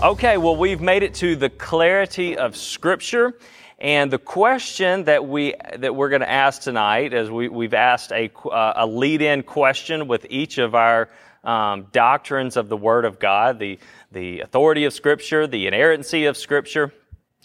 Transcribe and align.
Okay, 0.00 0.36
well, 0.36 0.54
we've 0.54 0.80
made 0.80 1.02
it 1.02 1.12
to 1.14 1.34
the 1.34 1.50
clarity 1.50 2.36
of 2.36 2.56
Scripture. 2.56 3.36
And 3.80 4.12
the 4.12 4.18
question 4.18 5.02
that 5.04 5.26
we 5.26 5.54
that 5.76 5.96
we're 5.96 6.08
going 6.08 6.20
to 6.20 6.30
ask 6.30 6.62
tonight, 6.62 7.12
as 7.12 7.32
we, 7.32 7.48
we've 7.48 7.74
asked 7.74 8.12
a, 8.12 8.30
uh, 8.48 8.74
a 8.76 8.86
lead-in 8.86 9.42
question 9.42 10.06
with 10.06 10.24
each 10.30 10.58
of 10.58 10.76
our 10.76 11.08
um, 11.42 11.88
doctrines 11.90 12.56
of 12.56 12.68
the 12.68 12.76
Word 12.76 13.06
of 13.06 13.18
God, 13.18 13.58
the 13.58 13.80
the 14.12 14.38
authority 14.38 14.84
of 14.84 14.92
Scripture, 14.92 15.48
the 15.48 15.66
inerrancy 15.66 16.26
of 16.26 16.36
Scripture. 16.36 16.94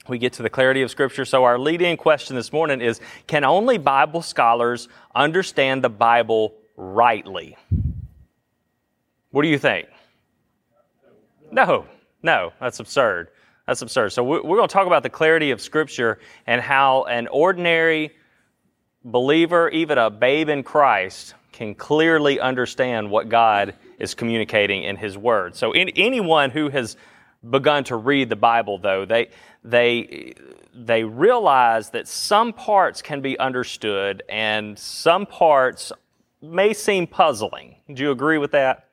We 0.07 0.19
get 0.19 0.33
to 0.33 0.43
the 0.43 0.49
clarity 0.49 0.83
of 0.83 0.91
Scripture. 0.91 1.25
So 1.25 1.45
our 1.45 1.57
lead-in 1.57 1.97
question 1.97 2.35
this 2.35 2.53
morning 2.53 2.81
is: 2.81 3.01
Can 3.25 3.43
only 3.43 3.79
Bible 3.79 4.21
scholars 4.21 4.89
understand 5.15 5.83
the 5.83 5.89
Bible 5.89 6.53
rightly? 6.77 7.57
What 9.31 9.41
do 9.41 9.47
you 9.47 9.57
think? 9.57 9.87
No, 11.51 11.87
no, 12.23 12.53
that's 12.59 12.79
absurd. 12.79 13.29
That's 13.67 13.81
absurd. 13.81 14.11
So 14.11 14.23
we're 14.23 14.41
going 14.41 14.67
to 14.67 14.73
talk 14.73 14.87
about 14.87 15.03
the 15.03 15.09
clarity 15.09 15.51
of 15.51 15.61
Scripture 15.61 16.19
and 16.47 16.61
how 16.61 17.03
an 17.03 17.27
ordinary 17.27 18.11
believer, 19.05 19.69
even 19.69 19.97
a 19.97 20.09
babe 20.09 20.49
in 20.49 20.63
Christ, 20.63 21.35
can 21.51 21.75
clearly 21.75 22.39
understand 22.39 23.09
what 23.09 23.29
God 23.29 23.75
is 23.99 24.15
communicating 24.15 24.83
in 24.83 24.97
His 24.97 25.17
Word. 25.17 25.55
So 25.55 25.71
in, 25.71 25.89
anyone 25.89 26.49
who 26.49 26.69
has 26.69 26.97
begun 27.47 27.83
to 27.85 27.95
read 27.95 28.29
the 28.29 28.35
Bible, 28.35 28.77
though, 28.79 29.05
they 29.05 29.29
they 29.63 30.33
they 30.73 31.03
realize 31.03 31.91
that 31.91 32.07
some 32.07 32.51
parts 32.51 33.01
can 33.01 33.21
be 33.21 33.37
understood 33.39 34.23
and 34.27 34.77
some 34.77 35.25
parts 35.25 35.91
may 36.41 36.73
seem 36.73 37.07
puzzling. 37.07 37.75
Do 37.93 38.03
you 38.03 38.11
agree 38.11 38.37
with 38.37 38.51
that? 38.51 38.87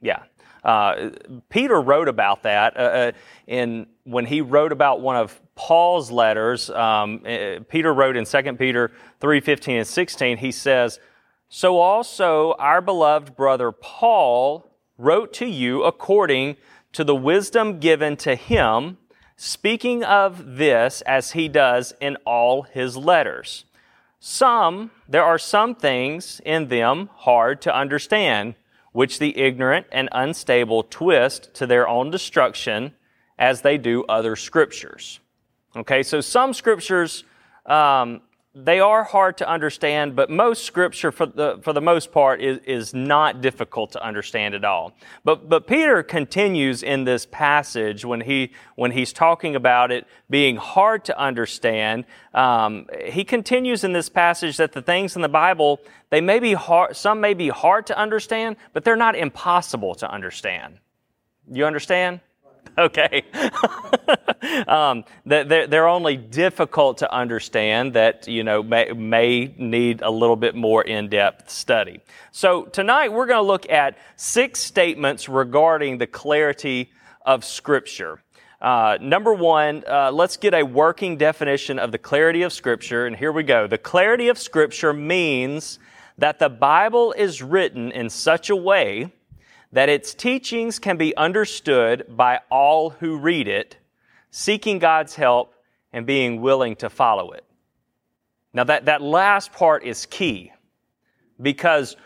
Yeah. 0.00 0.22
Uh, 0.64 1.10
Peter 1.48 1.80
wrote 1.80 2.08
about 2.08 2.42
that 2.42 2.76
uh, 2.76 2.80
uh, 2.80 3.12
in 3.46 3.86
when 4.04 4.26
he 4.26 4.40
wrote 4.40 4.72
about 4.72 5.00
one 5.00 5.16
of 5.16 5.40
Paul's 5.54 6.10
letters. 6.10 6.70
Um, 6.70 7.22
uh, 7.26 7.60
Peter 7.68 7.92
wrote 7.92 8.16
in 8.16 8.24
2 8.24 8.54
Peter 8.54 8.92
3 9.20 9.40
15 9.40 9.76
and 9.78 9.86
16, 9.86 10.36
he 10.38 10.52
says, 10.52 10.98
So 11.48 11.78
also 11.78 12.54
our 12.58 12.80
beloved 12.80 13.36
brother 13.36 13.72
Paul 13.72 14.70
wrote 14.98 15.32
to 15.34 15.46
you 15.46 15.82
according 15.84 16.56
to 16.92 17.04
the 17.04 17.14
wisdom 17.14 17.78
given 17.78 18.16
to 18.18 18.34
him, 18.34 18.98
speaking 19.36 20.04
of 20.04 20.56
this 20.56 21.00
as 21.02 21.32
he 21.32 21.48
does 21.48 21.94
in 22.00 22.16
all 22.26 22.62
his 22.62 22.96
letters. 22.96 23.64
Some, 24.18 24.90
there 25.08 25.24
are 25.24 25.38
some 25.38 25.74
things 25.74 26.42
in 26.44 26.68
them 26.68 27.08
hard 27.14 27.62
to 27.62 27.74
understand 27.74 28.54
which 28.92 29.18
the 29.18 29.38
ignorant 29.38 29.86
and 29.92 30.08
unstable 30.12 30.82
twist 30.82 31.52
to 31.54 31.66
their 31.66 31.88
own 31.88 32.10
destruction 32.10 32.94
as 33.38 33.62
they 33.62 33.78
do 33.78 34.04
other 34.04 34.36
scriptures. 34.36 35.20
Okay, 35.76 36.02
so 36.02 36.20
some 36.20 36.52
scriptures, 36.52 37.24
um, 37.66 38.20
they 38.52 38.80
are 38.80 39.04
hard 39.04 39.38
to 39.38 39.48
understand, 39.48 40.16
but 40.16 40.28
most 40.28 40.64
scripture, 40.64 41.12
for 41.12 41.26
the, 41.26 41.60
for 41.62 41.72
the 41.72 41.80
most 41.80 42.10
part, 42.10 42.42
is, 42.42 42.58
is 42.66 42.92
not 42.92 43.40
difficult 43.40 43.92
to 43.92 44.04
understand 44.04 44.56
at 44.56 44.64
all. 44.64 44.92
But, 45.22 45.48
but 45.48 45.68
Peter 45.68 46.02
continues 46.02 46.82
in 46.82 47.04
this 47.04 47.26
passage 47.26 48.04
when, 48.04 48.22
he, 48.22 48.50
when 48.74 48.90
he's 48.90 49.12
talking 49.12 49.54
about 49.54 49.92
it 49.92 50.04
being 50.28 50.56
hard 50.56 51.04
to 51.04 51.16
understand. 51.16 52.06
Um, 52.34 52.88
he 53.04 53.22
continues 53.22 53.84
in 53.84 53.92
this 53.92 54.08
passage 54.08 54.56
that 54.56 54.72
the 54.72 54.82
things 54.82 55.14
in 55.14 55.22
the 55.22 55.28
Bible, 55.28 55.80
they 56.10 56.20
may 56.20 56.40
be 56.40 56.54
hard, 56.54 56.96
some 56.96 57.20
may 57.20 57.34
be 57.34 57.50
hard 57.50 57.86
to 57.86 57.96
understand, 57.96 58.56
but 58.72 58.82
they're 58.82 58.96
not 58.96 59.14
impossible 59.14 59.94
to 59.96 60.10
understand. 60.10 60.78
You 61.48 61.66
understand? 61.66 62.18
okay? 62.78 63.24
um, 64.68 65.04
they're, 65.24 65.66
they're 65.66 65.88
only 65.88 66.16
difficult 66.16 66.98
to 66.98 67.12
understand 67.12 67.94
that, 67.94 68.28
you 68.28 68.44
know, 68.44 68.62
may, 68.62 68.92
may 68.92 69.54
need 69.56 70.02
a 70.02 70.10
little 70.10 70.36
bit 70.36 70.54
more 70.54 70.82
in-depth 70.82 71.50
study. 71.50 72.00
So 72.32 72.64
tonight 72.64 73.12
we're 73.12 73.26
going 73.26 73.42
to 73.42 73.46
look 73.46 73.68
at 73.70 73.98
six 74.16 74.60
statements 74.60 75.28
regarding 75.28 75.98
the 75.98 76.06
clarity 76.06 76.90
of 77.24 77.44
Scripture. 77.44 78.22
Uh, 78.60 78.98
number 79.00 79.32
one, 79.32 79.82
uh, 79.88 80.10
let's 80.12 80.36
get 80.36 80.52
a 80.52 80.62
working 80.62 81.16
definition 81.16 81.78
of 81.78 81.92
the 81.92 81.98
clarity 81.98 82.42
of 82.42 82.52
Scripture, 82.52 83.06
and 83.06 83.16
here 83.16 83.32
we 83.32 83.42
go. 83.42 83.66
The 83.66 83.78
clarity 83.78 84.28
of 84.28 84.38
Scripture 84.38 84.92
means 84.92 85.78
that 86.18 86.38
the 86.38 86.50
Bible 86.50 87.12
is 87.12 87.42
written 87.42 87.90
in 87.92 88.10
such 88.10 88.50
a 88.50 88.56
way 88.56 89.12
that 89.72 89.88
its 89.88 90.14
teachings 90.14 90.78
can 90.78 90.96
be 90.96 91.16
understood 91.16 92.04
by 92.08 92.40
all 92.50 92.90
who 92.90 93.18
read 93.18 93.48
it, 93.48 93.76
seeking 94.30 94.78
God's 94.78 95.14
help 95.14 95.54
and 95.92 96.06
being 96.06 96.40
willing 96.40 96.76
to 96.76 96.90
follow 96.90 97.32
it. 97.32 97.44
Now, 98.52 98.64
that, 98.64 98.86
that 98.86 99.00
last 99.00 99.52
part 99.52 99.84
is 99.84 100.06
key 100.06 100.52
because 101.40 101.96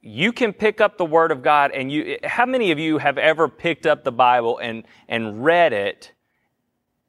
you 0.00 0.32
can 0.32 0.52
pick 0.52 0.80
up 0.80 0.98
the 0.98 1.04
Word 1.04 1.30
of 1.30 1.42
God 1.42 1.70
and 1.70 1.90
you, 1.92 2.18
how 2.24 2.44
many 2.44 2.72
of 2.72 2.78
you 2.78 2.98
have 2.98 3.18
ever 3.18 3.48
picked 3.48 3.86
up 3.86 4.02
the 4.02 4.12
Bible 4.12 4.58
and, 4.58 4.84
and 5.08 5.44
read 5.44 5.72
it 5.72 6.12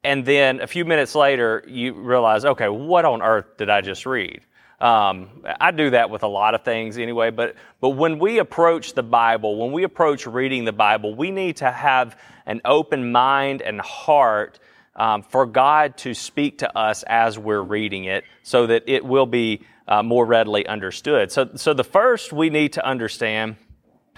and 0.04 0.26
then 0.26 0.60
a 0.60 0.66
few 0.66 0.84
minutes 0.84 1.14
later 1.14 1.64
you 1.66 1.94
realize, 1.94 2.44
okay, 2.44 2.68
what 2.68 3.06
on 3.06 3.22
earth 3.22 3.56
did 3.56 3.70
I 3.70 3.80
just 3.80 4.04
read? 4.04 4.42
Um, 4.80 5.28
I 5.60 5.70
do 5.70 5.90
that 5.90 6.10
with 6.10 6.22
a 6.22 6.28
lot 6.28 6.54
of 6.54 6.64
things 6.64 6.98
anyway, 6.98 7.30
but, 7.30 7.54
but 7.80 7.90
when 7.90 8.18
we 8.18 8.38
approach 8.38 8.94
the 8.94 9.02
Bible, 9.02 9.56
when 9.56 9.72
we 9.72 9.84
approach 9.84 10.26
reading 10.26 10.64
the 10.64 10.72
Bible, 10.72 11.14
we 11.14 11.30
need 11.30 11.58
to 11.58 11.70
have 11.70 12.18
an 12.44 12.60
open 12.64 13.12
mind 13.12 13.62
and 13.62 13.80
heart 13.80 14.58
um, 14.96 15.22
for 15.22 15.46
God 15.46 15.96
to 15.98 16.14
speak 16.14 16.58
to 16.58 16.76
us 16.76 17.02
as 17.04 17.38
we're 17.38 17.62
reading 17.62 18.04
it 18.04 18.24
so 18.42 18.66
that 18.66 18.84
it 18.86 19.04
will 19.04 19.26
be 19.26 19.62
uh, 19.86 20.02
more 20.02 20.24
readily 20.24 20.66
understood. 20.66 21.30
So, 21.30 21.50
so 21.56 21.74
the 21.74 21.84
first 21.84 22.32
we 22.32 22.50
need 22.50 22.74
to 22.74 22.86
understand 22.86 23.56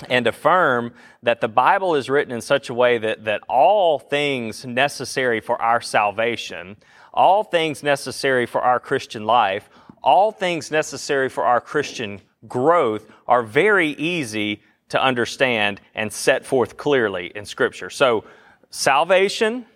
and 0.09 0.27
affirm 0.27 0.93
that 1.23 1.41
the 1.41 1.49
Bible 1.49 1.95
is 1.95 2.11
written 2.11 2.33
in 2.33 2.41
such 2.41 2.69
a 2.69 2.75
way 2.75 2.99
that, 2.99 3.25
that 3.25 3.41
all 3.49 3.99
things 3.99 4.67
necessary 4.67 5.41
for 5.41 5.61
our 5.61 5.81
salvation, 5.81 6.77
all 7.15 7.43
things 7.43 7.83
necessary 7.83 8.47
for 8.47 8.61
our 8.61 8.79
Christian 8.79 9.25
life, 9.25 9.71
all 10.07 10.31
things 10.31 10.71
necessary 10.71 11.29
for 11.29 11.45
our 11.45 11.61
Christian 11.61 12.21
growth 12.47 13.11
are 13.27 13.43
very 13.43 13.89
easy 13.91 14.63
to 14.89 15.03
understand 15.03 15.81
and 15.97 16.13
set 16.13 16.47
forth 16.47 16.77
clearly 16.77 17.33
in 17.35 17.45
Scripture. 17.45 17.91
So, 17.91 18.25
salvation 18.71 19.67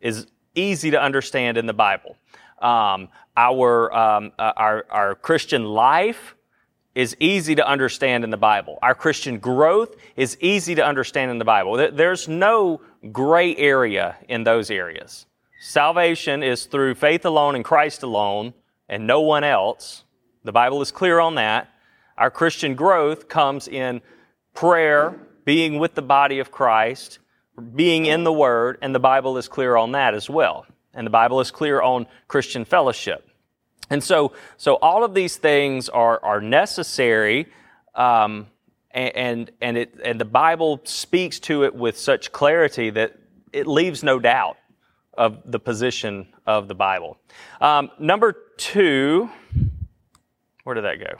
is 0.00 0.26
easy 0.56 0.90
to 0.90 1.00
understand 1.00 1.56
in 1.58 1.66
the 1.66 1.72
Bible. 1.72 2.16
Um, 2.60 3.08
our, 3.36 3.94
um, 3.94 4.32
uh, 4.36 4.52
our, 4.56 4.84
our 4.90 5.14
Christian 5.14 5.64
life 5.64 6.34
is 6.96 7.16
easy 7.20 7.54
to 7.54 7.66
understand 7.66 8.24
in 8.24 8.30
the 8.30 8.36
Bible. 8.36 8.80
Our 8.82 8.96
Christian 8.96 9.38
growth 9.38 9.94
is 10.16 10.36
easy 10.40 10.74
to 10.74 10.84
understand 10.84 11.30
in 11.30 11.38
the 11.38 11.44
Bible. 11.44 11.76
There's 11.92 12.26
no 12.26 12.80
gray 13.12 13.54
area 13.56 14.16
in 14.28 14.42
those 14.42 14.72
areas. 14.72 15.26
Salvation 15.60 16.42
is 16.42 16.66
through 16.66 16.96
faith 16.96 17.24
alone 17.24 17.54
in 17.54 17.62
Christ 17.62 18.02
alone 18.02 18.54
and 18.92 19.06
no 19.06 19.22
one 19.22 19.42
else. 19.42 20.04
The 20.44 20.52
Bible 20.52 20.82
is 20.82 20.90
clear 20.90 21.18
on 21.18 21.36
that. 21.36 21.70
Our 22.18 22.30
Christian 22.30 22.74
growth 22.74 23.26
comes 23.26 23.66
in 23.66 24.02
prayer, 24.52 25.18
being 25.46 25.78
with 25.78 25.94
the 25.94 26.02
body 26.02 26.40
of 26.40 26.50
Christ, 26.50 27.18
being 27.74 28.04
in 28.04 28.22
the 28.22 28.32
Word, 28.32 28.76
and 28.82 28.94
the 28.94 29.00
Bible 29.00 29.38
is 29.38 29.48
clear 29.48 29.76
on 29.76 29.92
that 29.92 30.12
as 30.12 30.28
well. 30.28 30.66
And 30.92 31.06
the 31.06 31.10
Bible 31.10 31.40
is 31.40 31.50
clear 31.50 31.80
on 31.80 32.06
Christian 32.28 32.66
fellowship. 32.66 33.26
And 33.88 34.04
so, 34.04 34.34
so 34.58 34.74
all 34.74 35.04
of 35.04 35.14
these 35.14 35.38
things 35.38 35.88
are, 35.88 36.22
are 36.22 36.42
necessary, 36.42 37.48
um, 37.94 38.46
and, 38.90 39.50
and, 39.62 39.78
it, 39.78 39.98
and 40.04 40.20
the 40.20 40.26
Bible 40.26 40.82
speaks 40.84 41.40
to 41.40 41.64
it 41.64 41.74
with 41.74 41.96
such 41.96 42.30
clarity 42.30 42.90
that 42.90 43.18
it 43.54 43.66
leaves 43.66 44.04
no 44.04 44.18
doubt 44.18 44.58
of 45.14 45.38
the 45.46 45.58
position 45.58 46.28
of 46.46 46.68
the 46.68 46.74
Bible. 46.74 47.18
Um, 47.60 47.90
number 47.98 48.36
two, 48.62 49.28
where 50.62 50.74
did 50.74 50.84
that 50.84 51.00
go? 51.00 51.18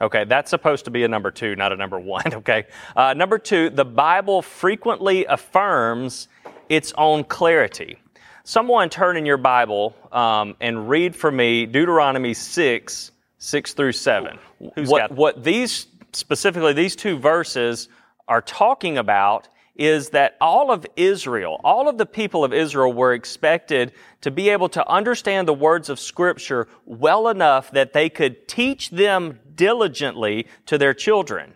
Okay, 0.00 0.24
that's 0.24 0.50
supposed 0.50 0.84
to 0.84 0.90
be 0.90 1.02
a 1.02 1.08
number 1.08 1.30
two, 1.30 1.56
not 1.56 1.72
a 1.72 1.76
number 1.76 1.98
one, 1.98 2.22
okay? 2.34 2.66
Uh, 2.94 3.14
number 3.14 3.38
two, 3.38 3.70
the 3.70 3.84
Bible 3.84 4.42
frequently 4.42 5.24
affirms 5.24 6.28
its 6.68 6.92
own 6.98 7.24
clarity. 7.24 7.98
Someone 8.44 8.90
turn 8.90 9.16
in 9.16 9.24
your 9.24 9.38
Bible 9.38 9.96
um, 10.12 10.54
and 10.60 10.88
read 10.88 11.16
for 11.16 11.32
me 11.32 11.64
Deuteronomy 11.64 12.34
6, 12.34 13.10
6 13.38 13.72
through 13.72 13.92
7. 13.92 14.38
Who's 14.74 14.88
what, 14.88 15.10
what 15.12 15.42
these, 15.42 15.86
specifically 16.12 16.74
these 16.74 16.94
two 16.94 17.18
verses, 17.18 17.88
are 18.28 18.42
talking 18.42 18.98
about 18.98 19.48
is 19.78 20.10
that 20.10 20.36
all 20.40 20.72
of 20.72 20.84
Israel, 20.96 21.60
all 21.62 21.88
of 21.88 21.96
the 21.96 22.04
people 22.04 22.44
of 22.44 22.52
Israel 22.52 22.92
were 22.92 23.14
expected 23.14 23.92
to 24.20 24.30
be 24.30 24.48
able 24.48 24.68
to 24.70 24.86
understand 24.90 25.46
the 25.46 25.54
words 25.54 25.88
of 25.88 26.00
Scripture 26.00 26.66
well 26.84 27.28
enough 27.28 27.70
that 27.70 27.92
they 27.92 28.10
could 28.10 28.48
teach 28.48 28.90
them 28.90 29.38
diligently 29.54 30.48
to 30.66 30.76
their 30.76 30.92
children. 30.92 31.54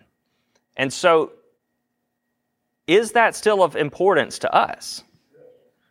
And 0.76 0.92
so, 0.92 1.32
is 2.86 3.12
that 3.12 3.34
still 3.34 3.62
of 3.62 3.74
importance 3.76 4.38
to 4.40 4.54
us? 4.54 5.02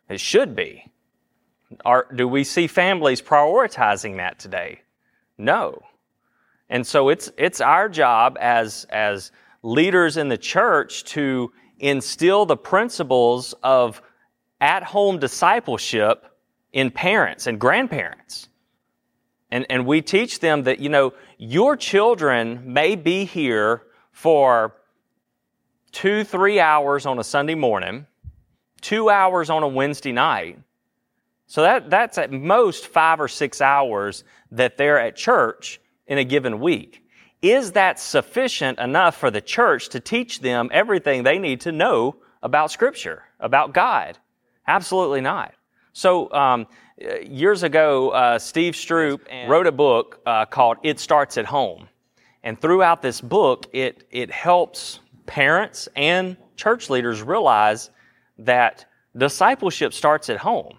It 0.08 0.20
should 0.20 0.56
be. 0.56 0.90
Are, 1.84 2.06
do 2.14 2.26
we 2.26 2.44
see 2.44 2.66
families 2.66 3.22
prioritizing 3.22 4.16
that 4.16 4.38
today? 4.38 4.82
No. 5.38 5.82
And 6.68 6.86
so 6.86 7.10
it's, 7.10 7.30
it's 7.36 7.60
our 7.60 7.88
job 7.88 8.36
as, 8.40 8.86
as 8.90 9.32
leaders 9.62 10.16
in 10.16 10.28
the 10.28 10.38
church 10.38 11.04
to 11.04 11.52
instill 11.82 12.46
the 12.46 12.56
principles 12.56 13.54
of 13.62 14.00
at 14.60 14.84
home 14.84 15.18
discipleship 15.18 16.24
in 16.72 16.90
parents 16.90 17.46
and 17.46 17.60
grandparents. 17.60 18.48
And, 19.50 19.66
and 19.68 19.84
we 19.84 20.00
teach 20.00 20.40
them 20.40 20.62
that, 20.62 20.78
you 20.78 20.88
know, 20.88 21.12
your 21.36 21.76
children 21.76 22.72
may 22.72 22.94
be 22.96 23.26
here 23.26 23.82
for 24.12 24.74
two, 25.90 26.24
three 26.24 26.60
hours 26.60 27.04
on 27.04 27.18
a 27.18 27.24
Sunday 27.24 27.56
morning, 27.56 28.06
two 28.80 29.10
hours 29.10 29.50
on 29.50 29.62
a 29.62 29.68
Wednesday 29.68 30.12
night. 30.12 30.58
So 31.46 31.62
that, 31.62 31.90
that's 31.90 32.16
at 32.16 32.32
most 32.32 32.86
five 32.86 33.20
or 33.20 33.28
six 33.28 33.60
hours 33.60 34.24
that 34.52 34.78
they're 34.78 34.98
at 34.98 35.16
church 35.16 35.80
in 36.06 36.16
a 36.16 36.24
given 36.24 36.60
week. 36.60 37.01
Is 37.42 37.72
that 37.72 37.98
sufficient 37.98 38.78
enough 38.78 39.16
for 39.16 39.30
the 39.30 39.40
church 39.40 39.88
to 39.90 40.00
teach 40.00 40.40
them 40.40 40.70
everything 40.72 41.24
they 41.24 41.38
need 41.38 41.62
to 41.62 41.72
know 41.72 42.16
about 42.40 42.70
Scripture, 42.70 43.24
about 43.40 43.74
God? 43.74 44.16
Absolutely 44.68 45.20
not. 45.20 45.52
So, 45.92 46.32
um, 46.32 46.68
years 47.24 47.64
ago, 47.64 48.10
uh, 48.10 48.38
Steve 48.38 48.74
Stroope 48.74 49.26
wrote 49.48 49.66
a 49.66 49.72
book 49.72 50.20
uh, 50.24 50.46
called 50.46 50.78
It 50.84 51.00
Starts 51.00 51.36
at 51.36 51.44
Home. 51.46 51.88
And 52.44 52.60
throughout 52.60 53.02
this 53.02 53.20
book, 53.20 53.66
it, 53.72 54.06
it 54.10 54.30
helps 54.30 55.00
parents 55.26 55.88
and 55.96 56.36
church 56.56 56.90
leaders 56.90 57.22
realize 57.22 57.90
that 58.38 58.86
discipleship 59.16 59.92
starts 59.92 60.30
at 60.30 60.38
home. 60.38 60.78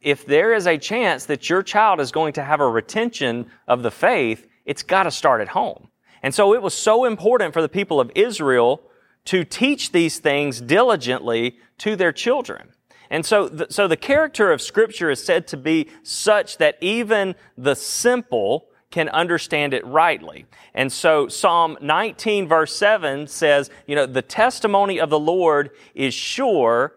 If 0.00 0.26
there 0.26 0.54
is 0.54 0.66
a 0.66 0.78
chance 0.78 1.26
that 1.26 1.48
your 1.48 1.62
child 1.62 2.00
is 2.00 2.12
going 2.12 2.34
to 2.34 2.44
have 2.44 2.60
a 2.60 2.68
retention 2.68 3.46
of 3.66 3.82
the 3.82 3.90
faith, 3.90 4.46
it's 4.64 4.82
got 4.82 5.04
to 5.04 5.10
start 5.10 5.40
at 5.40 5.48
home. 5.48 5.88
And 6.22 6.34
so 6.34 6.54
it 6.54 6.62
was 6.62 6.74
so 6.74 7.04
important 7.04 7.52
for 7.52 7.62
the 7.62 7.68
people 7.68 8.00
of 8.00 8.10
Israel 8.14 8.82
to 9.26 9.44
teach 9.44 9.92
these 9.92 10.18
things 10.18 10.60
diligently 10.60 11.58
to 11.78 11.96
their 11.96 12.12
children. 12.12 12.68
And 13.10 13.24
so, 13.24 13.48
the, 13.48 13.66
so 13.70 13.86
the 13.86 13.96
character 13.96 14.50
of 14.50 14.62
Scripture 14.62 15.10
is 15.10 15.22
said 15.22 15.46
to 15.48 15.56
be 15.56 15.88
such 16.02 16.58
that 16.58 16.76
even 16.80 17.34
the 17.56 17.74
simple 17.74 18.68
can 18.90 19.08
understand 19.08 19.74
it 19.74 19.84
rightly. 19.84 20.46
And 20.72 20.92
so 20.92 21.28
Psalm 21.28 21.76
19 21.80 22.48
verse 22.48 22.74
7 22.76 23.26
says, 23.26 23.68
you 23.86 23.96
know, 23.96 24.06
the 24.06 24.22
testimony 24.22 25.00
of 25.00 25.10
the 25.10 25.18
Lord 25.18 25.70
is 25.94 26.14
sure, 26.14 26.94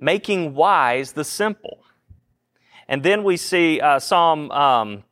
making 0.00 0.54
wise 0.54 1.12
the 1.12 1.24
simple. 1.24 1.82
And 2.88 3.02
then 3.02 3.24
we 3.24 3.36
see 3.36 3.80
uh, 3.80 3.98
Psalm 4.00 4.50
um, 4.50 5.04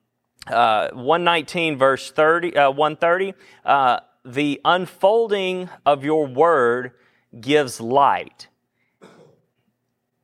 uh, 0.50 0.90
119 0.92 1.78
verse 1.78 2.10
30, 2.10 2.56
uh, 2.56 2.70
130, 2.70 3.34
uh, 3.64 4.00
the 4.24 4.60
unfolding 4.64 5.68
of 5.86 6.04
your 6.04 6.26
word 6.26 6.92
gives 7.40 7.80
light. 7.80 8.48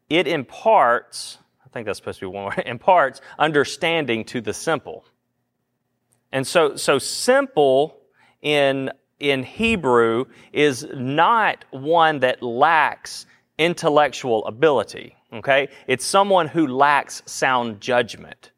It 0.09 0.27
imparts, 0.27 1.39
I 1.65 1.69
think 1.71 1.87
that's 1.87 1.99
supposed 1.99 2.21
to 2.21 2.27
be 2.27 2.35
one 2.35 2.45
word, 2.45 2.63
imparts 2.67 3.21
understanding 3.39 4.25
to 4.27 4.41
the 4.41 4.55
simple. 4.55 5.05
And 6.33 6.47
so, 6.47 6.77
so 6.77 6.99
simple 6.99 8.01
in, 8.43 8.91
in 9.21 9.43
Hebrew 9.43 10.27
is 10.53 10.87
not 10.95 11.65
one 11.71 12.21
that 12.21 12.43
lacks 12.43 13.27
intellectual 13.57 14.45
ability. 14.47 15.17
Okay? 15.33 15.69
It's 15.87 16.05
someone 16.05 16.49
who 16.49 16.67
lacks 16.67 17.23
sound 17.27 17.81
judgment. 17.81 18.51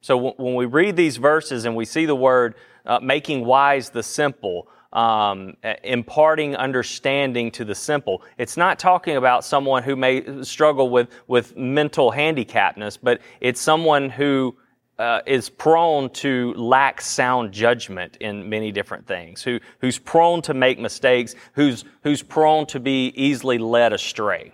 So 0.00 0.16
w- 0.16 0.34
when 0.36 0.54
we 0.54 0.66
read 0.66 0.96
these 0.96 1.16
verses 1.16 1.64
and 1.64 1.76
we 1.76 1.84
see 1.84 2.06
the 2.06 2.14
word 2.14 2.54
uh, 2.86 2.98
making 3.00 3.44
wise 3.44 3.90
the 3.90 4.02
simple, 4.02 4.68
um, 4.92 5.56
imparting 5.84 6.56
understanding 6.56 7.50
to 7.52 7.64
the 7.64 7.74
simple. 7.74 8.22
It's 8.38 8.56
not 8.56 8.78
talking 8.78 9.16
about 9.16 9.44
someone 9.44 9.82
who 9.82 9.96
may 9.96 10.42
struggle 10.42 10.88
with, 10.88 11.08
with 11.28 11.56
mental 11.56 12.10
handicapness, 12.10 12.96
but 12.96 13.20
it's 13.40 13.60
someone 13.60 14.10
who 14.10 14.56
uh, 14.98 15.20
is 15.26 15.48
prone 15.48 16.10
to 16.10 16.52
lack 16.54 17.00
sound 17.00 17.52
judgment 17.52 18.16
in 18.20 18.48
many 18.48 18.70
different 18.70 19.06
things, 19.06 19.42
who, 19.42 19.58
who's 19.80 19.98
prone 19.98 20.42
to 20.42 20.52
make 20.52 20.78
mistakes, 20.78 21.34
who's, 21.54 21.84
who's 22.02 22.22
prone 22.22 22.66
to 22.66 22.80
be 22.80 23.12
easily 23.16 23.58
led 23.58 23.92
astray. 23.92 24.52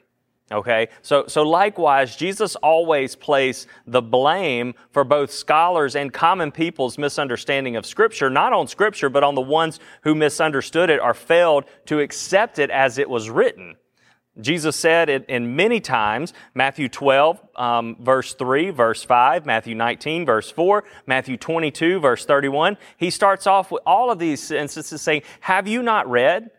Okay? 0.50 0.88
So, 1.02 1.26
so 1.26 1.43
likewise, 1.43 2.14
Jesus 2.14 2.54
always 2.56 3.16
placed 3.16 3.66
the 3.87 4.02
blame 4.02 4.75
for 4.90 5.02
both 5.02 5.32
scholars 5.32 5.96
and 5.96 6.12
common 6.12 6.52
people's 6.52 6.98
misunderstanding 6.98 7.76
of 7.76 7.84
Scripture, 7.84 8.31
not 8.31 8.52
on 8.52 8.69
Scripture, 8.69 9.08
but 9.08 9.25
on 9.25 9.34
the 9.34 9.40
ones 9.40 9.81
who 10.02 10.14
misunderstood 10.14 10.88
it 10.88 11.00
or 11.00 11.14
failed 11.14 11.64
to 11.87 11.98
accept 11.98 12.58
it 12.58 12.70
as 12.70 12.98
it 12.98 13.10
was 13.10 13.28
written. 13.28 13.76
Jesus 14.40 14.76
said 14.76 15.08
it 15.08 15.25
in 15.28 15.56
many 15.56 15.81
times, 15.81 16.34
Matthew 16.54 16.88
12, 16.90 17.40
um, 17.56 17.96
verse 17.99 18.34
3, 18.34 18.70
verse 18.70 19.02
5, 19.02 19.46
Matthew 19.46 19.75
19, 19.75 20.26
verse 20.26 20.50
4, 20.50 20.84
Matthew 21.06 21.38
22, 21.38 22.00
verse 22.00 22.26
31. 22.26 22.76
He 22.99 23.08
starts 23.10 23.46
off 23.46 23.70
with 23.70 23.82
all 23.87 24.10
of 24.10 24.19
these 24.19 24.50
instances 24.50 25.00
saying, 25.00 25.22
Have 25.40 25.66
you 25.66 25.82
not 25.82 26.08
read? 26.08 26.50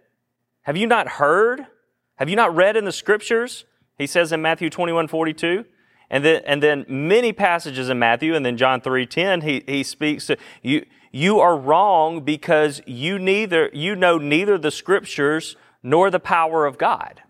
Have 0.63 0.75
you 0.75 0.87
not 0.87 1.07
heard? 1.07 1.67
Have 2.15 2.29
you 2.29 2.35
not 2.35 2.55
read 2.55 2.75
in 2.75 2.85
the 2.85 2.91
scriptures? 2.91 3.65
He 3.97 4.07
says 4.07 4.31
in 4.31 4.41
Matthew 4.41 4.69
21, 4.69 5.07
42. 5.07 5.65
And 6.09 6.23
then, 6.23 6.41
and 6.45 6.63
then 6.63 6.85
many 6.87 7.33
passages 7.33 7.89
in 7.89 7.99
Matthew, 7.99 8.33
and 8.33 8.45
then 8.45 8.55
John 8.55 8.79
3, 8.79 9.05
10, 9.05 9.41
he, 9.41 9.63
he 9.67 9.83
speaks 9.83 10.27
to 10.27 10.37
you, 10.61 10.85
you 11.11 11.39
are 11.39 11.57
wrong 11.57 12.21
because 12.21 12.81
you 12.85 13.19
neither, 13.19 13.69
you 13.73 13.95
know 13.95 14.17
neither 14.17 14.57
the 14.57 14.71
scriptures 14.71 15.55
nor 15.83 16.09
the 16.09 16.19
power 16.19 16.65
of 16.65 16.77
God. 16.77 17.23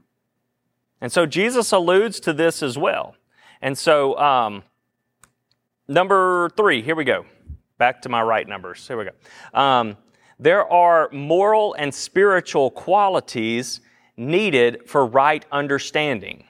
And 1.01 1.11
so 1.11 1.25
Jesus 1.25 1.71
alludes 1.71 2.19
to 2.21 2.33
this 2.33 2.61
as 2.61 2.77
well. 2.77 3.15
And 3.61 3.77
so, 3.77 4.17
um, 4.19 4.63
number 5.87 6.49
three, 6.55 6.81
here 6.81 6.95
we 6.95 7.03
go. 7.03 7.25
Back 7.77 8.01
to 8.03 8.09
my 8.09 8.21
right 8.21 8.47
numbers. 8.47 8.87
Here 8.87 8.97
we 8.97 9.05
go. 9.05 9.59
Um, 9.59 9.97
there 10.39 10.71
are 10.71 11.09
moral 11.11 11.75
and 11.75 11.93
spiritual 11.93 12.71
qualities 12.71 13.81
needed 14.15 14.87
for 14.87 15.05
right 15.05 15.45
understanding. 15.51 16.46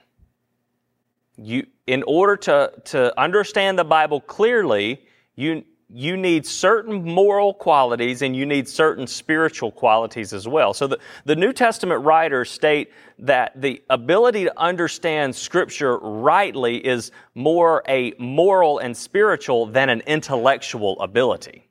You, 1.40 1.66
in 1.86 2.02
order 2.06 2.36
to, 2.36 2.72
to 2.86 3.18
understand 3.18 3.78
the 3.78 3.84
Bible 3.84 4.20
clearly, 4.20 5.06
you, 5.36 5.64
you 5.88 6.16
need 6.16 6.44
certain 6.44 7.04
moral 7.04 7.54
qualities 7.54 8.22
and 8.22 8.34
you 8.34 8.44
need 8.44 8.68
certain 8.68 9.06
spiritual 9.06 9.70
qualities 9.70 10.32
as 10.32 10.48
well. 10.48 10.74
So 10.74 10.88
the, 10.88 10.98
the 11.24 11.36
New 11.36 11.52
Testament 11.52 12.04
writers 12.04 12.50
state 12.50 12.92
that 13.20 13.60
the 13.60 13.82
ability 13.88 14.44
to 14.44 14.60
understand 14.60 15.34
Scripture 15.34 15.98
rightly 15.98 16.84
is 16.84 17.12
more 17.34 17.82
a 17.88 18.12
moral 18.18 18.80
and 18.80 18.96
spiritual 18.96 19.66
than 19.66 19.88
an 19.88 20.02
intellectual 20.06 21.00
ability. 21.00 21.67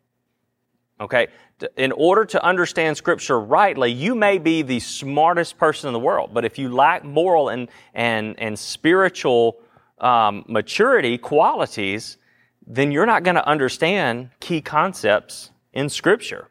Okay? 0.99 1.27
In 1.75 1.91
order 1.91 2.25
to 2.25 2.43
understand 2.43 2.97
Scripture 2.97 3.39
rightly, 3.39 3.91
you 3.91 4.15
may 4.15 4.37
be 4.37 4.61
the 4.61 4.79
smartest 4.79 5.57
person 5.57 5.87
in 5.87 5.93
the 5.93 5.99
world, 5.99 6.31
but 6.33 6.45
if 6.45 6.57
you 6.57 6.73
lack 6.73 7.03
moral 7.03 7.49
and, 7.49 7.67
and, 7.93 8.39
and 8.39 8.57
spiritual 8.57 9.59
um, 9.99 10.43
maturity 10.47 11.17
qualities, 11.17 12.17
then 12.65 12.91
you're 12.91 13.05
not 13.05 13.23
going 13.23 13.35
to 13.35 13.47
understand 13.47 14.29
key 14.39 14.61
concepts 14.61 15.51
in 15.73 15.89
Scripture. 15.89 16.49